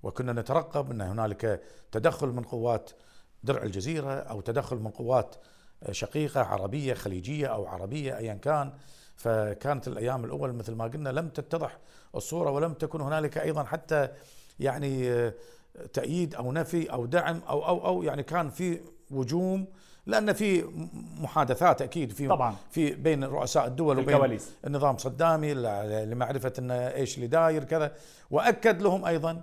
وكنا 0.02 0.32
نترقب 0.32 0.90
إن 0.90 1.00
هنالك 1.00 1.62
تدخل 1.92 2.28
من 2.28 2.42
قوات 2.42 2.90
درع 3.44 3.62
الجزيرة 3.62 4.12
أو 4.12 4.40
تدخل 4.40 4.76
من 4.76 4.90
قوات 4.90 5.34
شقيقة 5.90 6.40
عربية 6.40 6.94
خليجية 6.94 7.46
أو 7.46 7.66
عربية 7.66 8.16
ايا 8.16 8.34
كان. 8.34 8.72
فكانت 9.16 9.88
الأيام 9.88 10.24
الأول 10.24 10.52
مثل 10.52 10.74
ما 10.74 10.84
قلنا 10.84 11.08
لم 11.08 11.28
تتضح 11.28 11.78
الصورة 12.14 12.50
ولم 12.50 12.72
تكن 12.72 13.00
هنالك 13.00 13.38
أيضا 13.38 13.64
حتى 13.64 14.08
يعني 14.60 15.10
آه، 15.10 15.34
تأييد 15.92 16.34
أو 16.34 16.52
نفي 16.52 16.92
أو 16.92 17.06
دعم 17.06 17.40
أو 17.48 17.66
أو 17.68 17.86
أو 17.86 18.02
يعني 18.02 18.22
كان 18.22 18.50
في 18.50 18.80
وجوم 19.10 19.66
لأن 20.06 20.32
في 20.32 20.64
محادثات 21.20 21.82
أكيد 21.82 22.12
في 22.12 22.28
طبعا. 22.28 22.56
في 22.70 22.94
بين 22.94 23.24
رؤساء 23.24 23.66
الدول 23.66 23.98
وبين 23.98 24.14
الكواليس. 24.14 24.50
النظام 24.66 24.94
الصدامي 24.94 25.54
لمعرفة 26.04 26.52
إن 26.58 26.70
إيش 26.70 27.16
اللي 27.16 27.26
داير 27.26 27.64
كذا. 27.64 27.92
وأكد 28.30 28.82
لهم 28.82 29.04
أيضا 29.04 29.42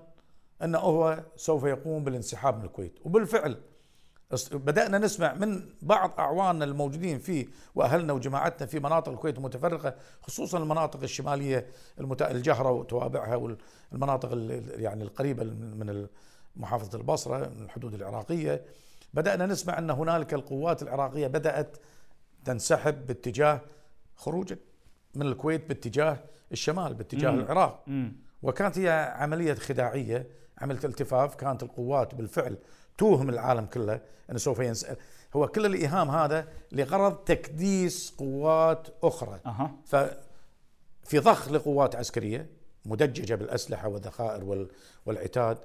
انه 0.63 0.77
هو 0.77 1.19
سوف 1.35 1.63
يقوم 1.63 2.03
بالانسحاب 2.03 2.57
من 2.57 2.65
الكويت. 2.65 2.99
وبالفعل 3.05 3.57
بدأنا 4.51 4.97
نسمع 4.97 5.33
من 5.33 5.69
بعض 5.81 6.13
أعواننا 6.19 6.65
الموجودين 6.65 7.19
في 7.19 7.47
وأهلنا 7.75 8.13
وجماعتنا 8.13 8.67
في 8.67 8.79
مناطق 8.79 9.11
الكويت 9.11 9.37
المتفرقة 9.37 9.95
خصوصا 10.21 10.57
المناطق 10.57 11.03
الشمالية 11.03 11.67
الجهرة 12.21 12.71
وتوابعها 12.71 13.35
والمناطق 13.91 14.29
يعني 14.77 15.03
القريبة 15.03 15.43
من 15.43 16.07
محافظة 16.55 16.97
البصرة 16.97 17.37
من 17.37 17.63
الحدود 17.65 17.93
العراقية 17.93 18.61
بدأنا 19.13 19.45
نسمع 19.45 19.77
أن 19.77 19.89
هنالك 19.89 20.33
القوات 20.33 20.81
العراقية 20.81 21.27
بدأت 21.27 21.77
تنسحب 22.45 23.07
باتجاه 23.07 23.61
خروج 24.15 24.53
من 25.15 25.25
الكويت 25.25 25.67
باتجاه 25.69 26.17
الشمال 26.51 26.93
باتجاه 26.93 27.31
مم. 27.31 27.39
العراق 27.39 27.83
مم. 27.87 28.13
وكانت 28.43 28.77
هي 28.79 29.13
عملية 29.17 29.53
خداعية 29.53 30.27
عملية 30.57 30.79
التفاف 30.83 31.35
كانت 31.35 31.63
القوات 31.63 32.15
بالفعل 32.15 32.57
توهم 32.99 33.29
العالم 33.29 33.65
كله 33.65 34.01
انه 34.29 34.37
سوف 34.37 34.59
ينسى 34.59 34.95
هو 35.35 35.47
كل 35.47 35.65
الإيهام 35.65 36.09
هذا 36.09 36.47
لغرض 36.71 37.15
تكديس 37.15 38.13
قوات 38.17 38.87
أخرى. 39.03 39.39
أه. 39.45 39.71
ففي 39.85 41.19
ضخ 41.19 41.51
لقوات 41.51 41.95
عسكرية 41.95 42.49
مدججة 42.85 43.35
بالأسلحة 43.35 43.87
والذخائر 43.87 44.67
والعتاد. 45.05 45.57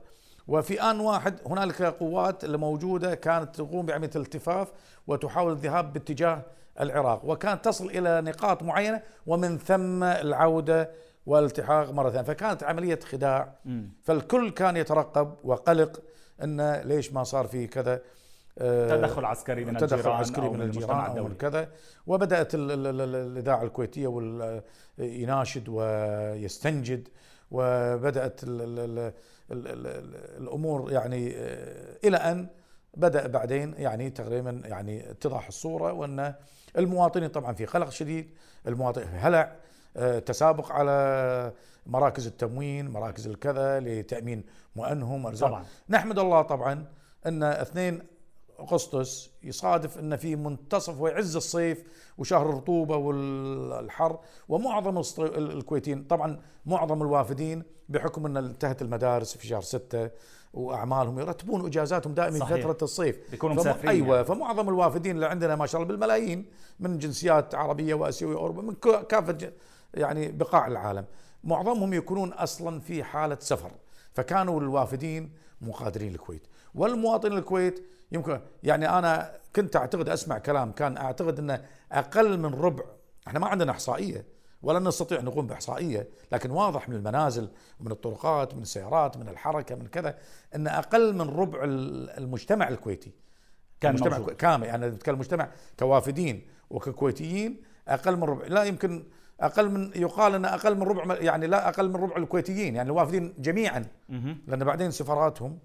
وفي 0.49 0.83
آن 0.83 1.01
واحد 1.01 1.39
هنالك 1.47 1.83
قوات 1.83 2.45
اللي 2.45 2.59
موجوده 2.59 3.15
كانت 3.15 3.57
تقوم 3.57 3.87
بعملية 3.87 4.11
الالتفاف 4.17 4.73
وتحاول 5.07 5.53
الذهاب 5.53 5.93
باتجاه 5.93 6.43
العراق 6.81 7.25
وكانت 7.25 7.65
تصل 7.65 7.87
إلى 7.87 8.21
نقاط 8.21 8.63
معينة 8.63 9.03
ومن 9.27 9.59
ثم 9.59 10.05
العودة 10.05 10.91
والالتحاق 11.27 11.91
مرة 11.91 12.11
ثانية. 12.11 12.27
فكانت 12.27 12.63
عملية 12.63 13.01
خداع. 13.01 13.55
فالكل 14.03 14.51
كان 14.51 14.77
يترقب 14.77 15.35
وقلق. 15.45 16.03
إن 16.43 16.73
ليش 16.85 17.13
ما 17.13 17.25
صار 17.25 17.47
في 17.47 17.67
كذا؟ 17.67 18.01
آه، 18.59 18.97
تدخل 18.97 19.25
عسكري 19.25 19.65
من 19.65 19.77
تدخل 19.77 19.97
الجيران 19.97 20.17
عسكري 20.17 20.49
من 20.49 20.63
الجيران 20.63 21.19
أو 21.19 21.35
كذا. 21.35 21.69
وبدأت 22.07 22.51
الإذاعة 22.55 23.63
الكويتية 23.63 24.63
يناشد 24.99 25.69
ويستنجد 25.69 27.09
وبدأت 27.51 28.41
الأمور 30.41 30.93
يعني 30.93 31.33
آه، 31.37 31.97
إلى 32.05 32.17
أن 32.17 32.47
بدأ 32.97 33.27
بعدين 33.27 33.75
يعني 33.79 34.11
تقريبا 34.11 34.63
يعني 34.65 35.11
اتضح 35.11 35.47
الصورة 35.47 35.93
وإن 35.93 36.35
المواطنين 36.79 37.29
طبعا 37.29 37.53
في 37.53 37.65
قلق 37.65 37.91
شديد 37.91 38.31
المواطن 38.67 39.05
هلع 39.13 39.57
آه، 39.97 40.19
تسابق 40.19 40.73
على 40.73 41.53
مراكز 41.87 42.27
التموين 42.27 42.91
مراكز 42.91 43.27
الكذا 43.27 43.81
لتأمين 43.81 44.45
مؤنهم 44.77 45.27
ارزاق 45.27 45.49
طبعا. 45.49 45.65
نحمد 45.89 46.19
الله 46.19 46.43
طبعا 46.43 46.87
أن 47.27 47.43
2 47.43 48.03
أغسطس 48.61 49.31
يصادف 49.43 49.99
أن 49.99 50.17
في 50.17 50.37
منتصف 50.37 51.01
ويعز 51.01 51.37
الصيف 51.37 51.85
وشهر 52.19 52.51
الرطوبة 52.51 52.97
والحر 52.97 54.19
ومعظم 54.49 55.03
الكويتيين 55.19 56.05
طبعا 56.05 56.41
معظم 56.67 57.03
الوافدين 57.03 57.63
بحكم 57.89 58.27
أن 58.27 58.37
انتهت 58.37 58.83
المدارس 58.83 59.37
في 59.37 59.47
شهر 59.47 59.61
ستة 59.61 60.11
وأعمالهم 60.55 61.19
يرتبون 61.19 61.67
اجازاتهم 61.67 62.15
دائما 62.15 62.45
في 62.45 62.63
فترة 62.63 62.79
الصيف. 62.83 63.31
بيكونوا 63.31 63.57
مسافرين 63.57 63.91
أيوه 63.91 64.15
يعني. 64.17 64.27
فمعظم 64.27 64.69
الوافدين 64.69 65.15
اللي 65.15 65.27
عندنا 65.27 65.57
ما 65.57 65.67
شاء 65.67 65.83
الله 65.83 65.93
بالملايين 65.93 66.47
من 66.81 66.99
جنسيات 66.99 67.55
عربية 67.55 67.95
وآسيوية 67.95 68.37
واوروبا 68.37 68.63
من 68.63 68.75
كافة 69.09 69.53
يعني 69.95 70.33
بقاع 70.33 70.67
العالم. 70.67 71.05
معظمهم 71.45 71.93
يكونون 71.93 72.33
أصلا 72.33 72.81
في 72.81 73.05
حالة 73.05 73.37
سفر 73.41 73.71
فكانوا 74.13 74.61
الوافدين 74.61 75.33
مقادرين 75.61 76.15
الكويت. 76.15 76.47
والمواطن 76.75 77.33
الكويت 77.33 77.85
يمكن 78.13 78.41
يعني 78.63 78.89
أنا 78.89 79.33
كنت 79.57 79.77
أعتقد 79.77 80.09
أسمع 80.09 80.39
كلام 80.39 80.73
كان 80.73 80.97
أعتقد 80.97 81.39
إنه 81.39 81.65
أقل 81.93 82.39
من 82.39 82.55
ربع 82.55 82.85
إحنا 83.29 83.39
ما 83.39 83.47
عندنا 83.47 83.71
إحصائية 83.73 84.27
ولا 84.63 84.79
نستطيع 84.79 85.21
نقوم 85.21 85.47
بإحصائية 85.47 86.09
لكن 86.33 86.51
واضح 86.51 86.89
من 86.89 86.97
المنازل 86.97 87.49
ومن 87.81 87.93
الطرقات 87.93 88.55
من 88.55 88.63
السيارات 88.63 89.17
من 89.17 89.29
الحركة 89.29 89.75
من 89.75 89.87
كذا 89.87 90.19
إن 90.55 90.67
أقل 90.67 91.15
من 91.15 91.29
ربع 91.31 91.59
المجتمع 91.65 92.69
الكويتي. 92.69 93.13
كان 93.81 93.95
مجتمع 93.95 94.19
موجود. 94.19 94.35
كامل 94.35 94.67
يعني 94.67 94.87
نتكلم 94.87 95.19
مجتمع 95.19 95.49
كوافدين 95.79 96.47
وككويتيين 96.71 97.63
أقل 97.89 98.17
من 98.17 98.25
ربع. 98.25 98.47
لا 98.47 98.65
يمكن 98.65 99.05
أقل 99.41 99.71
من 99.71 99.91
يقال 99.97 100.35
إن 100.35 100.45
أقل 100.45 100.77
من 100.77 100.83
ربع 100.83 101.15
يعني 101.15 101.47
لا 101.47 101.69
أقل 101.69 101.89
من 101.89 101.97
ربع 101.97 102.17
الكويتيين 102.17 102.77
يعني 102.77 102.89
الوافدين 102.89 103.35
جميعا. 103.39 103.85
لأن 104.47 104.65
بعدين 104.65 104.91
سفاراتهم 104.91 105.59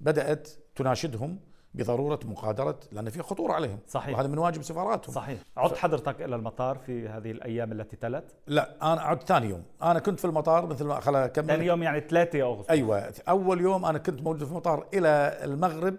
بدأت 0.00 0.48
تناشدهم 0.74 1.38
بضرورة 1.74 2.20
مغادره 2.24 2.80
لأن 2.92 3.10
في 3.10 3.22
خطورة 3.22 3.52
عليهم. 3.52 3.78
صحيح. 3.88 4.16
وهذا 4.16 4.28
من 4.28 4.38
واجب 4.38 4.62
سفاراتهم 4.62 5.14
صحيح. 5.14 5.40
عدت 5.56 5.76
حضرتك 5.76 6.22
إلى 6.22 6.36
المطار 6.36 6.78
في 6.78 7.08
هذه 7.08 7.30
الأيام 7.30 7.72
التي 7.72 7.96
تلت؟ 7.96 8.24
لا 8.46 8.92
أنا 8.92 9.00
عدت 9.00 9.22
ثاني 9.22 9.48
يوم. 9.48 9.62
أنا 9.82 9.98
كنت 9.98 10.20
في 10.20 10.24
المطار 10.24 10.66
مثل 10.66 10.84
ما 10.84 11.00
خلا 11.00 11.26
كمل 11.26 11.46
ثاني 11.46 11.66
يوم؟ 11.66 11.82
يعني 11.82 12.00
3 12.00 12.42
أغسطس. 12.42 12.70
أيوه. 12.70 13.12
أول 13.28 13.60
يوم 13.60 13.84
أنا 13.84 13.98
كنت 13.98 14.22
موجود 14.22 14.44
في 14.44 14.50
المطار 14.50 14.86
إلى 14.94 15.38
المغرب 15.44 15.96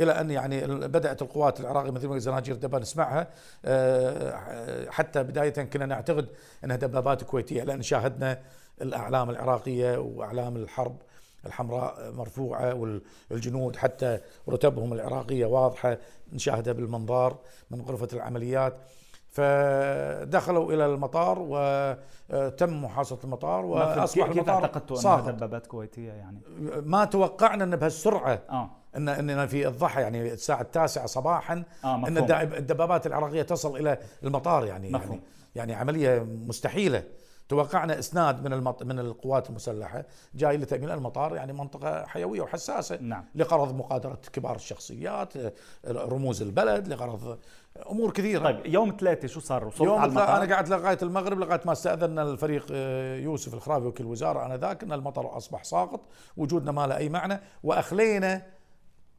إلى 0.00 0.12
أن 0.12 0.30
يعني 0.30 0.66
بدأت 0.66 1.22
القوات 1.22 1.60
العراقية 1.60 1.90
مثل 1.90 2.08
ما 2.08 2.18
زناجير 2.18 2.56
دبا 2.56 2.78
نسمعها 2.78 3.28
آه، 3.64 4.90
حتى 4.90 5.22
بداية 5.22 5.50
كنا 5.50 5.86
نعتقد 5.86 6.28
أنها 6.64 6.76
دبابات 6.76 7.24
كويتية 7.24 7.62
لأن 7.62 7.82
شاهدنا 7.82 8.38
الأعلام 8.82 9.30
العراقية 9.30 9.98
وأعلام 9.98 10.56
الحرب 10.56 10.96
الحمراء 11.46 12.12
مرفوعة 12.12 12.74
والجنود 13.30 13.76
حتى 13.76 14.18
رتبهم 14.48 14.92
العراقية 14.92 15.46
واضحة. 15.46 15.98
نشاهدها 16.32 16.72
بالمنظار 16.72 17.38
من 17.70 17.80
غرفة 17.80 18.08
العمليات. 18.12 18.76
فدخلوا 19.32 20.72
إلى 20.72 20.86
المطار 20.86 21.38
وتم 21.48 22.84
محاصرة 22.84 23.18
المطار 23.24 23.64
وأصبح 23.64 24.26
كيف 24.26 24.36
المطار 24.36 24.54
اعتقدتوا 24.54 25.00
أنها 25.00 25.30
دبابات 25.30 25.66
كويتية 25.66 26.12
يعني؟ 26.12 26.40
ما 26.84 27.04
توقعنا 27.04 27.64
إن 27.64 27.76
بهالسرعة 27.76 28.42
آه 28.50 28.70
إن 28.96 29.08
اننا 29.08 29.46
في 29.46 29.68
الضحى 29.68 30.00
يعني 30.02 30.32
الساعة 30.32 30.60
التاسعة 30.60 31.06
صباحا 31.06 31.64
آه 31.84 31.96
إن 32.08 32.18
الدبابات 32.42 33.06
العراقية 33.06 33.42
تصل 33.42 33.76
إلى 33.76 33.98
المطار 34.24 34.66
يعني 34.66 34.90
مفهوم. 34.90 35.10
يعني 35.10 35.22
يعني 35.54 35.74
عملية 35.74 36.26
مستحيلة 36.46 37.02
توقعنا 37.52 37.98
إسناد 37.98 38.44
من 38.44 38.52
المط... 38.52 38.82
من 38.82 38.98
القوات 38.98 39.50
المسلحة 39.50 40.04
جاي 40.34 40.56
لتأمين 40.56 40.90
المطار 40.90 41.36
يعني 41.36 41.52
منطقة 41.52 42.06
حيوية 42.06 42.40
وحساسة 42.40 42.98
نعم. 43.00 43.24
لغرض 43.34 43.74
مقادره 43.74 44.18
كبار 44.32 44.56
الشخصيات 44.56 45.32
رموز 45.86 46.42
البلد 46.42 46.88
لغرض 46.88 47.38
أمور 47.90 48.10
كثيرة. 48.10 48.44
طيب 48.44 48.66
يوم 48.66 48.96
ثلاثة 49.00 49.28
شو 49.28 49.40
صار؟ 49.40 49.66
وصلت 49.66 49.80
يوم 49.80 49.98
على 49.98 50.08
المطار؟ 50.08 50.42
أنا 50.42 50.54
قعدت 50.54 50.70
لغاية 50.70 50.98
المغرب 51.02 51.38
لغاية 51.38 51.60
ما 51.66 51.72
استاذنا 51.72 52.22
الفريق 52.22 52.66
آه، 52.72 53.16
يوسف 53.16 53.54
الخرابي 53.54 53.86
وكيل 53.86 54.06
الوزاره 54.06 54.46
أنا 54.46 54.56
ذاك 54.56 54.82
إن 54.82 54.92
المطر 54.92 55.36
أصبح 55.36 55.64
ساقط 55.64 56.00
وجودنا 56.36 56.72
ما 56.72 56.86
له 56.86 56.96
أي 56.96 57.08
معنى 57.08 57.40
وأخلينا 57.62 58.42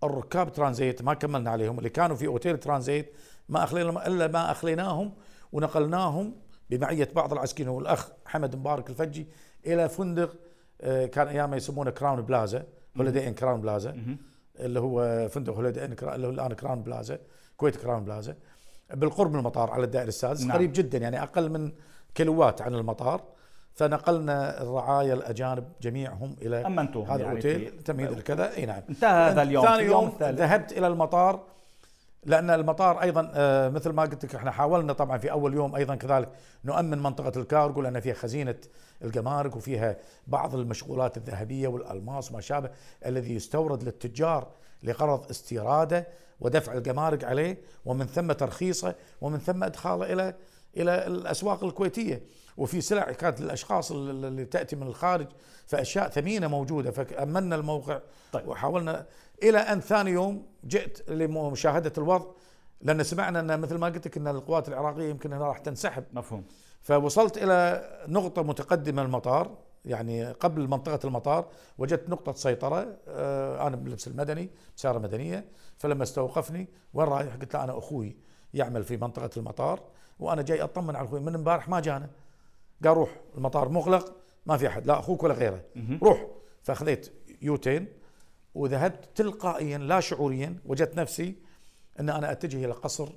الركاب 0.04 0.52
ترانزيت 0.52 1.02
ما 1.02 1.14
كملنا 1.14 1.52
عليهم 1.52 1.78
اللي 1.78 1.90
كانوا 1.90 2.16
في 2.16 2.28
أوتيل 2.28 2.58
ترانزيت 2.58 3.14
ما 3.50 3.64
اخلينا 3.64 4.08
إلا 4.08 4.28
ما 4.28 4.52
أخليناهم 4.52 5.14
ونقلناهم 5.52 6.36
بمعية 6.78 7.10
بعض 7.16 7.34
العسكريين 7.34 7.70
والاخ 7.70 8.12
حمد 8.26 8.56
مبارك 8.56 8.90
الفجي 8.90 9.28
إلى 9.66 9.90
فندق 9.90 10.36
آه، 10.82 11.06
كان 11.06 11.28
ايامها 11.28 11.58
يسمونه 11.58 11.92
Crowne 11.92 12.22
Plaza 12.22 12.64
Holiday 12.98 13.28
Inn 13.28 13.34
Crowne 13.34 13.62
Plaza 13.62 14.16
اللي 14.60 14.80
هو 14.80 15.28
فندق 15.30 15.54
Holiday 15.54 15.86
Inn 15.86 15.96
اللي 16.02 16.28
هو 16.28 16.32
الآن 16.32 16.54
Crowne 16.54 16.84
Plaza 16.84 17.20
كويت 17.58 17.76
Crowne 17.76 18.06
Plaza 18.06 18.36
بالقرب 18.94 19.32
من 19.32 19.40
المطار 19.40 19.72
على 19.72 19.84
الدائري 19.84 20.08
السادس 20.08 20.42
نعم. 20.42 20.58
قريب 20.58 20.74
جدا 20.74 20.98
يعني 20.98 21.24
أقل 21.24 21.50
من 21.50 21.72
كيلوات 22.16 22.62
عن 22.62 22.76
المطار. 22.76 23.22
فنقلنا 23.76 24.62
الرعايا 24.62 25.14
الأجانب 25.14 25.66
جميعهم 25.82 26.36
إلى 26.42 26.66
أمنتوهم 26.66 27.12
هذا 27.12 27.24
يعني 27.24 27.40
الأوتيل 27.40 27.84
تمهيد 27.84 28.20
كذا 28.20 28.58
إي 28.58 28.66
نعم. 28.66 28.82
انتهى 28.90 29.32
هذا 29.32 29.42
اليوم. 29.42 29.66
ثاني 29.66 29.84
يوم, 29.84 30.04
يوم 30.22 30.36
ذهبت 30.36 30.72
إلى 30.72 30.88
المطار 30.88 31.44
لأن 32.26 32.50
المطار 32.50 33.02
أيضا 33.02 33.32
آه، 33.34 33.70
مثل 33.70 33.90
ما 33.90 34.02
قلت 34.02 34.26
لك 34.26 34.36
إحنا 34.36 34.52
حاولنا 34.52 34.94
طبعا 34.94 35.18
في 35.18 35.32
أول 35.32 35.54
يوم 35.54 35.76
أيضا 35.76 35.96
كذلك 35.96 36.30
نؤمن 36.66 36.98
منطقة 37.04 37.42
الكارغو 37.42 37.82
لأن 37.82 38.00
فيها 38.00 38.14
خزينة 38.14 38.56
الجمارك 39.04 39.56
وفيها 39.56 39.98
بعض 40.28 40.56
المشغولات 40.56 41.18
الذهبية 41.18 41.68
والألماس 41.68 42.32
وما 42.32 42.42
شابه 42.42 42.70
الذي 43.06 43.36
يستورد 43.36 43.84
للتجار 43.84 44.48
لغرض 44.84 45.30
استيراده 45.30 46.08
ودفع 46.40 46.74
الجمارك 46.74 47.24
عليه 47.24 47.58
ومن 47.86 48.06
ثم 48.06 48.32
ترخيصه 48.32 48.96
ومن 49.22 49.40
ثم 49.40 49.64
إدخاله 49.64 50.14
إلى 50.14 50.36
إلى 50.78 51.08
الأسواق 51.08 51.64
الكويتية 51.64 52.24
وفي 52.58 52.82
سلع 52.82 53.12
كانت 53.12 53.42
للأشخاص 53.42 53.92
اللي 53.92 54.46
تأتي 54.46 54.76
من 54.76 54.88
الخارج 54.88 55.28
فأشياء 55.68 56.10
ثمينة 56.10 56.48
موجودة 56.48 56.92
فامنا 56.92 57.56
الموقع 57.56 58.00
طيب. 58.32 58.48
وحاولنا 58.48 59.06
إلى 59.44 59.58
أن 59.58 59.80
ثاني 59.80 60.12
يوم 60.12 60.46
جئت 60.66 61.10
لمشاهدة 61.10 61.94
الوضع 61.98 62.26
لأن 62.82 63.04
سمعنا 63.04 63.40
أن 63.40 63.60
مثل 63.60 63.76
ما 63.78 63.88
قلت 63.88 64.08
لك 64.08 64.18
أن 64.18 64.28
القوات 64.28 64.68
العراقية 64.70 65.10
يمكن 65.10 65.34
أنها 65.34 65.48
راح 65.48 65.58
تنسحب. 65.58 66.04
مفهوم. 66.14 66.46
فوصلت 66.82 67.38
إلى 67.38 67.90
نقطة 68.08 68.44
متقدمة 68.44 69.02
المطار 69.02 69.58
يعني 69.86 70.26
قبل 70.32 70.68
منطقة 70.68 71.00
المطار 71.08 71.48
وجدت 71.78 72.10
نقطة 72.10 72.34
سيطرة 72.34 72.98
آه، 73.08 73.68
أنا 73.68 73.76
بلبس 73.76 74.08
المدني 74.08 74.50
سياره 74.76 75.00
مدنية. 75.00 75.46
فلما 75.78 76.04
استوقفني 76.04 76.68
وين 76.94 77.08
رايح؟ 77.08 77.36
قلت 77.36 77.54
له 77.54 77.64
أنا 77.64 77.78
أخوي 77.78 78.18
يعمل 78.54 78.84
في 78.84 78.98
منطقة 78.98 79.30
المطار 79.38 79.80
وأنا 80.20 80.42
جاي 80.42 80.64
أطمن 80.64 80.96
على 80.96 81.08
أخوي. 81.08 81.20
من 81.20 81.36
امبارح 81.36 81.70
ما 81.70 81.80
جانا. 81.80 82.10
قال 82.84 82.98
روح 82.98 83.10
المطار 83.38 83.70
مغلق 83.70 84.16
ما 84.46 84.58
في 84.58 84.68
أحد. 84.68 84.88
لا 84.88 85.00
أخوك 85.00 85.24
ولا 85.24 85.34
غيره. 85.34 85.62
روح. 86.04 86.28
فأخذت 86.64 87.12
يوتين. 87.42 87.88
وذهبت 88.56 89.10
تلقائيا 89.16 89.78
لا 89.78 90.00
شعوريا 90.00 90.58
وجدت 90.66 90.98
نفسي 90.98 91.36
أن 92.00 92.10
أنا 92.10 92.32
أتجه 92.32 92.66
إلى 92.66 92.74
قصر 92.74 93.10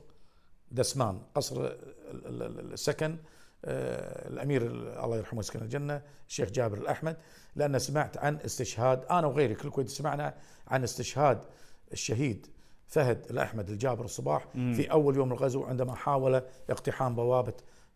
دسمان 0.70 1.20
قصر 1.35 1.72
السكن 2.12 3.16
آه، 3.64 4.29
الأمير 4.29 4.62
الله 5.05 5.16
يرحمه 5.16 5.40
يسكن 5.40 5.62
الجنة 5.62 6.03
الشيخ 6.29 6.51
جابر 6.51 6.79
الأحمد 6.79 7.16
لأن 7.57 7.79
سمعت 7.79 8.18
عن 8.18 8.38
استشهاد 8.44 9.05
أنا 9.05 9.27
وغيري 9.27 9.55
كل 9.55 9.68
الكويت 9.68 9.88
سمعنا 9.88 10.35
عن 10.68 10.85
استشهاد 10.85 11.44
الشهيد 11.92 12.46
فهد 12.87 13.27
الأحمد 13.31 13.70
الجابر 13.70 14.05
الصباح 14.05 14.46
مم. 14.55 14.75
في 14.75 14.90
أول 14.90 15.16
يوم 15.16 15.33
الغزو 15.33 15.64
عندما 15.64 15.94
حاول 15.94 16.42
اقتحام 16.70 17.14
بوابة 17.14 17.55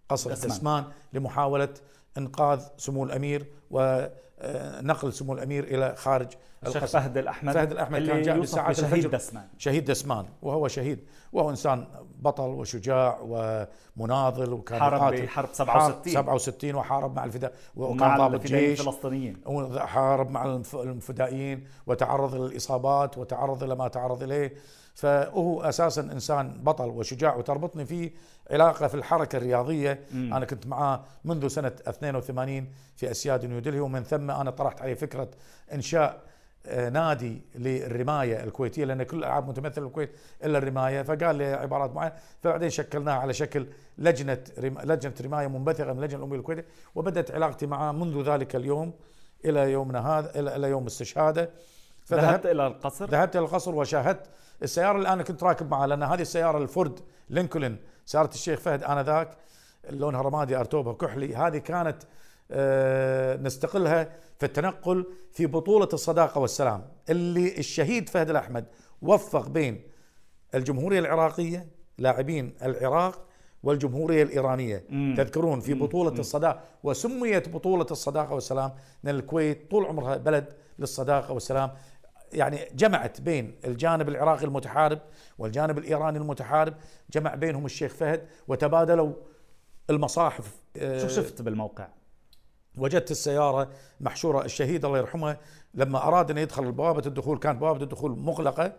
قصر 0.09 0.31
دسمان, 0.33 0.51
دسمان 0.51 0.85
لمحاولة 1.13 1.75
إنقاذ 2.19 2.61
سمو 2.77 3.05
الأمير 3.05 3.47
ونقل 3.71 5.13
سمو 5.13 5.33
الأمير 5.33 5.65
إلى 5.65 5.95
خارج 5.97 6.29
الشيخ 6.67 6.85
فهد 6.85 7.19
الأحمد 7.19 7.55
فهد 7.55 7.73
الأحمد 7.73 8.07
كان 8.07 8.23
جاء 8.23 8.39
بساعات 8.39 8.77
شهيد 8.77 9.11
دسمان. 9.11 9.49
شهيد 9.59 9.85
دسمان 9.91 10.27
وهو 10.43 10.69
شهيد 10.69 10.99
وهو 11.33 11.51
إنسان 11.51 11.87
بطل 12.19 12.49
وشجاع 12.49 13.19
ومناضل 13.23 14.53
وكان 14.53 14.81
حارب 14.81 15.15
بحرب 15.15 15.49
67 15.53 16.13
67 16.15 16.75
وحارب 16.75 17.17
مع 17.17 17.25
الفداء 17.25 17.53
وكان 17.77 18.17
ضابط 18.17 18.47
جيش. 18.47 18.81
الفلسطينيين. 18.81 19.43
وحارب 19.47 20.31
مع 20.31 20.61
الفدائيين 20.75 21.67
وتعرض 21.87 22.35
للإصابات 22.35 23.19
وتعرض 23.19 23.63
إلى 23.63 23.75
ما 23.75 23.89
تعرض 23.89 24.23
إليه. 24.23 24.55
فهو 25.01 25.63
أساسا 25.63 26.01
إنسان 26.01 26.61
بطل 26.63 26.89
وشجاع 26.89 27.37
وتربطني 27.37 27.87
فيه 27.87 28.13
علاقة 28.51 28.87
في 28.87 28.95
الحركة 28.95 29.37
الرياضية. 29.37 30.01
مم. 30.15 30.35
أنا 30.35 30.45
كنت 30.45 30.67
معاه 30.67 31.05
منذ 31.25 31.49
سنة 31.49 31.73
82 31.89 32.67
في 32.97 33.11
أسياد 33.11 33.45
نيودلهي 33.47 33.81
ومن 33.81 34.03
ثم 34.03 34.31
أنا 34.31 34.51
طرحت 34.51 34.83
عليه 34.83 34.95
فكرة 34.95 35.29
إنشاء 35.73 36.21
آه، 36.67 36.89
نادي 36.89 37.43
للرماية 37.55 38.45
الكويتية 38.45 38.85
لأن 38.85 39.03
كل 39.03 39.19
الالعاب 39.19 39.49
متمثلة 39.49 39.85
بالكويت 39.85 40.11
إلا 40.45 40.59
الرماية. 40.59 41.03
فقال 41.03 41.37
لي 41.37 41.45
عبارات 41.53 41.95
معينة 41.95 42.15
فبعدين 42.43 42.71
شكلناها 42.71 43.15
على 43.15 43.33
شكل 43.33 43.67
لجنة 43.99 44.39
رم... 44.59 44.79
لجنة 44.79 45.15
رماية 45.21 45.47
منبثقة 45.47 45.93
من 45.93 45.99
اللجنه 45.99 46.19
الامويه 46.19 46.39
الكويتية 46.39 46.65
وبدأت 46.95 47.31
علاقتي 47.31 47.67
معه 47.67 47.93
منذ 47.93 48.31
ذلك 48.31 48.57
اليوم 48.57 48.93
إلى 49.45 49.73
يومنا 49.73 50.09
هذا 50.19 50.41
إلى 50.57 50.69
يوم 50.69 50.87
استشهاده. 50.87 51.51
فذهبت 52.05 52.47
إلى 52.47 52.67
القصر؟ 52.67 53.11
ذهبت 53.11 53.37
إلى 53.37 53.45
القصر 53.45 53.75
وشاهدت 53.75 54.27
السيارة 54.63 54.97
اللي 54.99 55.09
أنا 55.09 55.23
كنت 55.23 55.43
راكب 55.43 55.71
معها 55.71 55.87
لأن 55.87 56.03
هذه 56.03 56.21
السيارة 56.21 56.59
الفورد 56.59 57.01
لينكولن 57.31 57.77
سيارة 58.07 58.31
الشيخ 58.35 58.61
فهد 58.61 58.83
انذاك 58.83 59.37
لونها 59.91 60.23
رمادي 60.23 60.57
أرتوبة 60.57 60.95
كحلي 60.95 61.35
هذه 61.37 61.59
كانت 61.59 61.97
آه، 62.53 63.37
نستقلها 63.37 64.09
في 64.39 64.47
التنقل 64.47 65.07
في 65.33 65.47
بطولة 65.47 65.89
الصداقة 65.93 66.39
والسلام 66.41 66.83
اللي 67.11 67.59
الشهيد 67.59 68.09
فهد 68.09 68.31
الأحمد 68.31 68.65
وفق 69.03 69.49
بين 69.49 69.83
الجمهورية 70.55 70.99
العراقية 70.99 71.67
لاعبين 71.99 72.55
العراق 72.63 73.27
والجمهورية 73.63 74.23
الإيرانية 74.23 74.85
مم. 74.89 75.15
تذكرون 75.17 75.61
في 75.61 75.75
بطولة 75.75 76.11
مم. 76.11 76.21
الصداقة 76.21 76.61
وسميت 76.83 77.49
بطولة 77.49 77.87
الصداقة 77.91 78.35
والسلام 78.35 78.73
لأن 79.05 79.15
الكويت 79.15 79.71
طول 79.71 79.85
عمرها 79.85 80.17
بلد 80.17 80.53
للصداقة 80.79 81.33
والسلام 81.33 81.71
يعني 82.33 82.59
جمعت 82.75 83.21
بين 83.21 83.55
الجانب 83.65 84.09
العراقي 84.09 84.45
المتحارب 84.45 84.99
والجانب 85.39 85.79
الإيراني 85.79 86.19
المتحارب 86.19 86.75
جمع 87.11 87.35
بينهم 87.35 87.67
الشيخ 87.67 87.95
فهد 87.95 88.27
وتبادلوا 88.49 89.13
المصاحف 89.91 90.61
شو 90.77 91.09
شفت 91.09 91.43
بالموقع؟ 91.43 91.89
وجدت 92.79 93.11
السيارة 93.11 93.69
محشورة 94.01 94.45
الشهيد 94.45 94.85
الله 94.85 94.99
يرحمه 94.99 95.37
لما 95.75 95.99
أراد 96.09 96.31
أن 96.31 96.39
يدخل 96.39 96.73
بوابة 96.73 97.03
الدخول 97.07 97.39
كانت 97.39 97.61
بوابة 97.61 97.83
الدخول 97.83 98.19
مغلقة 98.19 98.73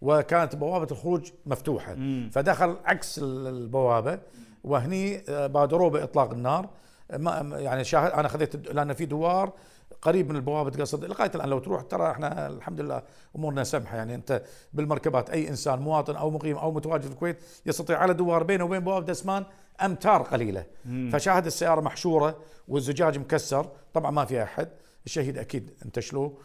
وكانت 0.00 0.56
بوابة 0.56 0.86
الخروج 0.90 1.30
مفتوحة 1.46 1.94
مم. 1.94 2.30
فدخل 2.32 2.76
عكس 2.84 3.18
البوابة 3.22 4.18
وهني 4.64 5.22
آه، 5.28 5.46
بادروا 5.46 5.90
بإطلاق 5.90 6.30
النار 6.30 6.68
ما 7.12 7.58
يعني 7.58 7.84
شاهد 7.84 8.10
أنا 8.10 8.28
خذيت 8.28 8.68
لأن 8.70 8.92
في 8.92 9.06
دوار 9.06 9.52
قريب 10.02 10.30
من 10.30 10.36
البوابة 10.36 10.70
تقصد 10.70 11.04
لغاية 11.04 11.30
الآن 11.34 11.48
لو 11.48 11.58
تروح 11.58 11.82
ترى 11.82 12.10
إحنا 12.10 12.46
الحمد 12.46 12.80
لله 12.80 13.02
أمورنا 13.36 13.64
سمحة. 13.64 13.96
يعني 13.96 14.14
أنت 14.14 14.42
بالمركبات 14.72 15.30
أي 15.30 15.48
إنسان 15.48 15.78
مواطن 15.78 16.16
أو 16.16 16.30
مقيم 16.30 16.56
أو 16.56 16.72
متواجد 16.72 17.04
في 17.04 17.10
الكويت 17.10 17.36
يستطيع 17.66 17.98
على 17.98 18.14
دوار 18.14 18.42
بينه 18.42 18.64
وبين 18.64 18.80
بوابة 18.80 19.06
دسمان 19.06 19.44
أمتار 19.82 20.22
قليلة. 20.22 20.64
مم. 20.84 21.10
فشاهد 21.12 21.46
السيارة 21.46 21.80
محشورة 21.80 22.38
والزجاج 22.68 23.18
مكسر. 23.18 23.68
طبعا 23.94 24.10
ما 24.10 24.24
في 24.24 24.42
أحد. 24.42 24.68
الشهيد 25.06 25.38
أكيد 25.38 25.70
انتشلوه. 25.84 26.38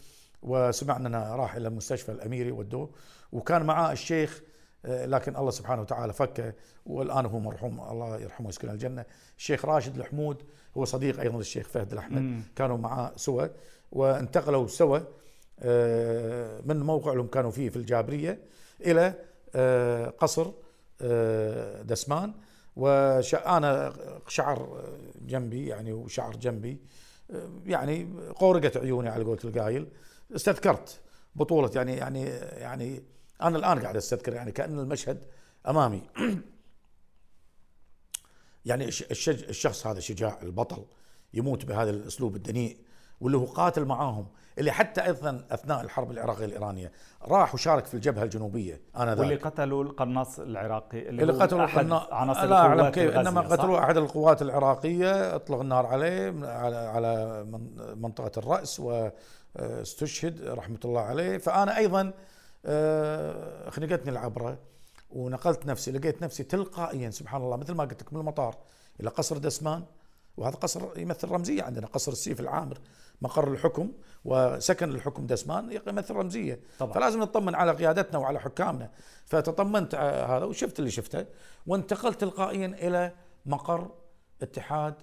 وسمعنا 0.43 1.07
إنه 1.07 1.35
راح 1.35 1.55
إلى 1.55 1.67
المستشفى 1.67 2.11
الأميري 2.11 2.51
ودوه. 2.51 2.89
وكان 3.31 3.63
معاه 3.63 3.91
الشيخ 3.91 4.41
لكن 4.85 5.35
الله 5.35 5.51
سبحانه 5.51 5.81
وتعالى 5.81 6.13
فكه 6.13 6.53
والآن 6.85 7.25
هو 7.25 7.39
مرحوم 7.39 7.81
الله 7.81 8.19
يرحمه 8.19 8.47
ويسكن 8.47 8.69
الجنة. 8.69 9.05
الشيخ 9.37 9.65
راشد 9.65 9.97
الحمود 9.97 10.43
هو 10.77 10.85
صديق 10.85 11.19
أيضا 11.19 11.39
الشيخ 11.39 11.67
فهد 11.67 11.91
الأحمد. 11.91 12.43
كانوا 12.55 12.77
معاه 12.77 13.11
سوا 13.15 13.47
وانتقلوا 13.91 14.67
سوا 14.67 14.99
آه، 15.59 16.61
من 16.65 16.79
موقع 16.79 17.13
لهم 17.13 17.27
كانوا 17.27 17.51
فيه 17.51 17.69
في 17.69 17.75
الجابرية 17.75 18.39
إلى 18.81 19.13
آه، 19.55 20.05
قصر 20.09 20.51
دسمان. 21.83 22.33
وأنا 22.75 23.93
شعر 24.27 24.83
جنبي 25.21 25.67
يعني 25.67 25.93
وشعر 25.93 26.35
جنبي 26.35 26.81
يعني 27.65 28.07
قورقت 28.35 28.77
عيوني 28.77 29.09
على 29.09 29.23
قولة 29.23 29.39
القايل. 29.43 29.87
استذكرت 30.35 30.99
بطولة 31.35 31.71
يعني 31.75 31.95
يعني 31.95 32.23
يعني 32.57 33.03
أنا 33.41 33.57
الآن 33.57 33.79
قاعد 33.79 33.95
أستذكر 33.95 34.33
يعني 34.33 34.51
كأن 34.51 34.79
المشهد 34.79 35.25
أمامي. 35.67 36.01
يعني 38.65 38.85
الشخص 39.27 39.87
هذا 39.87 39.99
شجاع 39.99 40.39
البطل 40.43 40.85
يموت 41.33 41.65
بهذا 41.65 41.89
الأسلوب 41.89 42.35
الدنيء 42.35 42.77
واللي 43.21 43.37
هو 43.37 43.45
قاتل 43.45 43.85
معاهم 43.85 44.27
اللي 44.59 44.71
حتى 44.71 45.05
أيضا 45.05 45.45
أثناء 45.51 45.81
الحرب 45.81 46.11
العراقية 46.11 46.45
الإيرانية 46.45 46.91
راح 47.23 47.53
وشارك 47.53 47.85
في 47.85 47.93
الجبهة 47.93 48.23
الجنوبية 48.23 48.81
أنا 48.95 49.13
واللي 49.13 49.35
قتلوا 49.35 49.83
القناص 49.83 50.39
العراقي 50.39 51.09
اللي, 51.09 51.21
اللي 51.21 51.33
قتلوا 51.33 51.63
القناص 51.63 52.07
عناصر 52.11 52.45
لا 52.45 52.55
أعلم 52.55 52.89
كيف 52.89 53.15
إنما 53.15 53.41
قتلوا 53.41 53.79
أحد 53.79 53.97
القوات 53.97 54.41
العراقية 54.41 55.35
أطلق 55.35 55.59
النار 55.59 55.85
عليه 55.85 56.33
على 56.47 56.75
على 56.75 57.43
منطقة 57.95 58.31
الرأس 58.37 58.79
وأستشهد 58.79 60.41
رحمة 60.43 60.79
الله 60.85 61.01
عليه. 61.01 61.37
فأنا 61.37 61.77
أيضا 61.77 62.13
خنقتني 63.69 64.09
العبره 64.11 64.57
ونقلت 65.09 65.65
نفسي 65.65 65.91
لقيت 65.91 66.23
نفسي 66.23 66.43
تلقائيا 66.43 67.09
سبحان 67.09 67.41
الله 67.41 67.57
مثل 67.57 67.73
ما 67.73 67.83
قلت 67.83 68.01
لك 68.01 68.13
من 68.13 68.19
المطار 68.19 68.57
إلى 68.99 69.09
قصر 69.09 69.37
دسمان. 69.37 69.83
وهذا 70.37 70.55
قصر 70.55 70.99
يمثل 70.99 71.29
رمزية 71.29 71.63
عندنا 71.63 71.87
قصر 71.87 72.11
السيف 72.11 72.39
العامر 72.39 72.77
مقر 73.21 73.51
الحكم 73.51 73.91
وسكن 74.25 74.89
الحكم 74.89 75.25
دسمان 75.25 75.79
يمثل 75.87 76.13
رمزية. 76.13 76.59
طبعا. 76.79 76.93
فلازم 76.93 77.19
نطمن 77.19 77.55
على 77.55 77.71
قيادتنا 77.71 78.19
وعلى 78.19 78.39
حكامنا. 78.39 78.91
فتطمنت 79.25 79.95
هذا 79.95 80.45
وشفت 80.45 80.79
اللي 80.79 80.91
شفته 80.91 81.25
وانتقلت 81.67 82.21
تلقائيا 82.21 82.67
إلى 82.67 83.13
مقر 83.45 83.91
اتحاد 84.41 84.95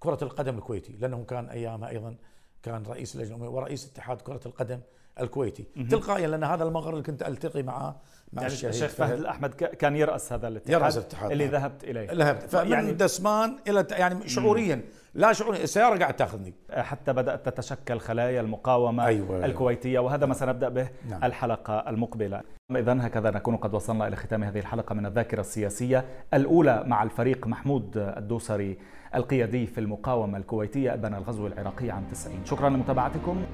كرة 0.00 0.18
القدم 0.22 0.58
الكويتي 0.58 0.92
لأنه 0.92 1.24
كان 1.24 1.48
ايامها 1.48 1.88
أيضا 1.88 2.16
كان 2.62 2.82
رئيس 2.82 3.16
اللجنه 3.16 3.48
ورئيس 3.48 3.86
اتحاد 3.86 4.20
كرة 4.20 4.40
القدم. 4.46 4.80
الكويتي. 5.20 5.64
تلقائيا 5.90 6.28
لأن 6.28 6.44
هذا 6.44 6.64
المقر 6.64 6.90
اللي 6.90 7.02
كنت 7.02 7.22
ألتقي 7.22 7.62
معه 7.62 8.00
مع 8.32 8.42
يعني 8.42 8.54
الشيخ 8.54 8.90
فهد 8.90 9.18
الأحمد 9.18 9.54
كان 9.54 9.96
يرأس 9.96 10.32
هذا 10.32 10.48
الاتحاد 10.48 10.80
يرأس 10.80 10.96
الاتحاد 10.96 11.30
اللي 11.30 11.44
نعم. 11.44 11.54
ذهبت 11.54 11.84
إليه. 11.84 12.12
ذهبت. 12.12 12.42
فمن 12.42 12.70
يعني 12.72 12.92
دسمان 12.92 13.58
إلى 13.68 13.86
يعني 13.90 14.28
شعوريا. 14.28 14.82
لا 15.16 15.32
شعوريا 15.32 15.62
السيارة 15.62 15.98
قاعد 15.98 16.16
تاخذني. 16.16 16.54
حتى 16.70 17.12
بدأت 17.12 17.48
تتشكل 17.48 18.00
خلايا 18.00 18.40
المقاومة 18.40 19.06
أيوة. 19.06 19.44
الكويتية 19.44 19.98
وهذا 19.98 20.26
ما 20.26 20.34
سنبدأ 20.34 20.68
به 20.68 20.88
نعم. 21.10 21.24
الحلقة 21.24 21.84
المقبلة. 21.88 22.42
اذا 22.70 23.06
هكذا 23.06 23.30
نكون 23.30 23.56
قد 23.56 23.74
وصلنا 23.74 24.08
إلى 24.08 24.16
ختام 24.16 24.44
هذه 24.44 24.58
الحلقة 24.58 24.94
من 24.94 25.06
الذاكرة 25.06 25.40
السياسية 25.40 26.04
الأولى 26.34 26.84
مع 26.86 27.02
الفريق 27.02 27.46
محمود 27.46 27.96
الدوسري 27.96 28.78
القيادي 29.14 29.66
في 29.66 29.80
المقاومة 29.80 30.38
الكويتية 30.38 30.94
ابان 30.94 31.14
الغزو 31.14 31.46
العراقي 31.46 31.90
عام 31.90 32.04
90 32.12 32.44
شكرا 32.44 32.68
لمتابعتكم. 32.68 33.44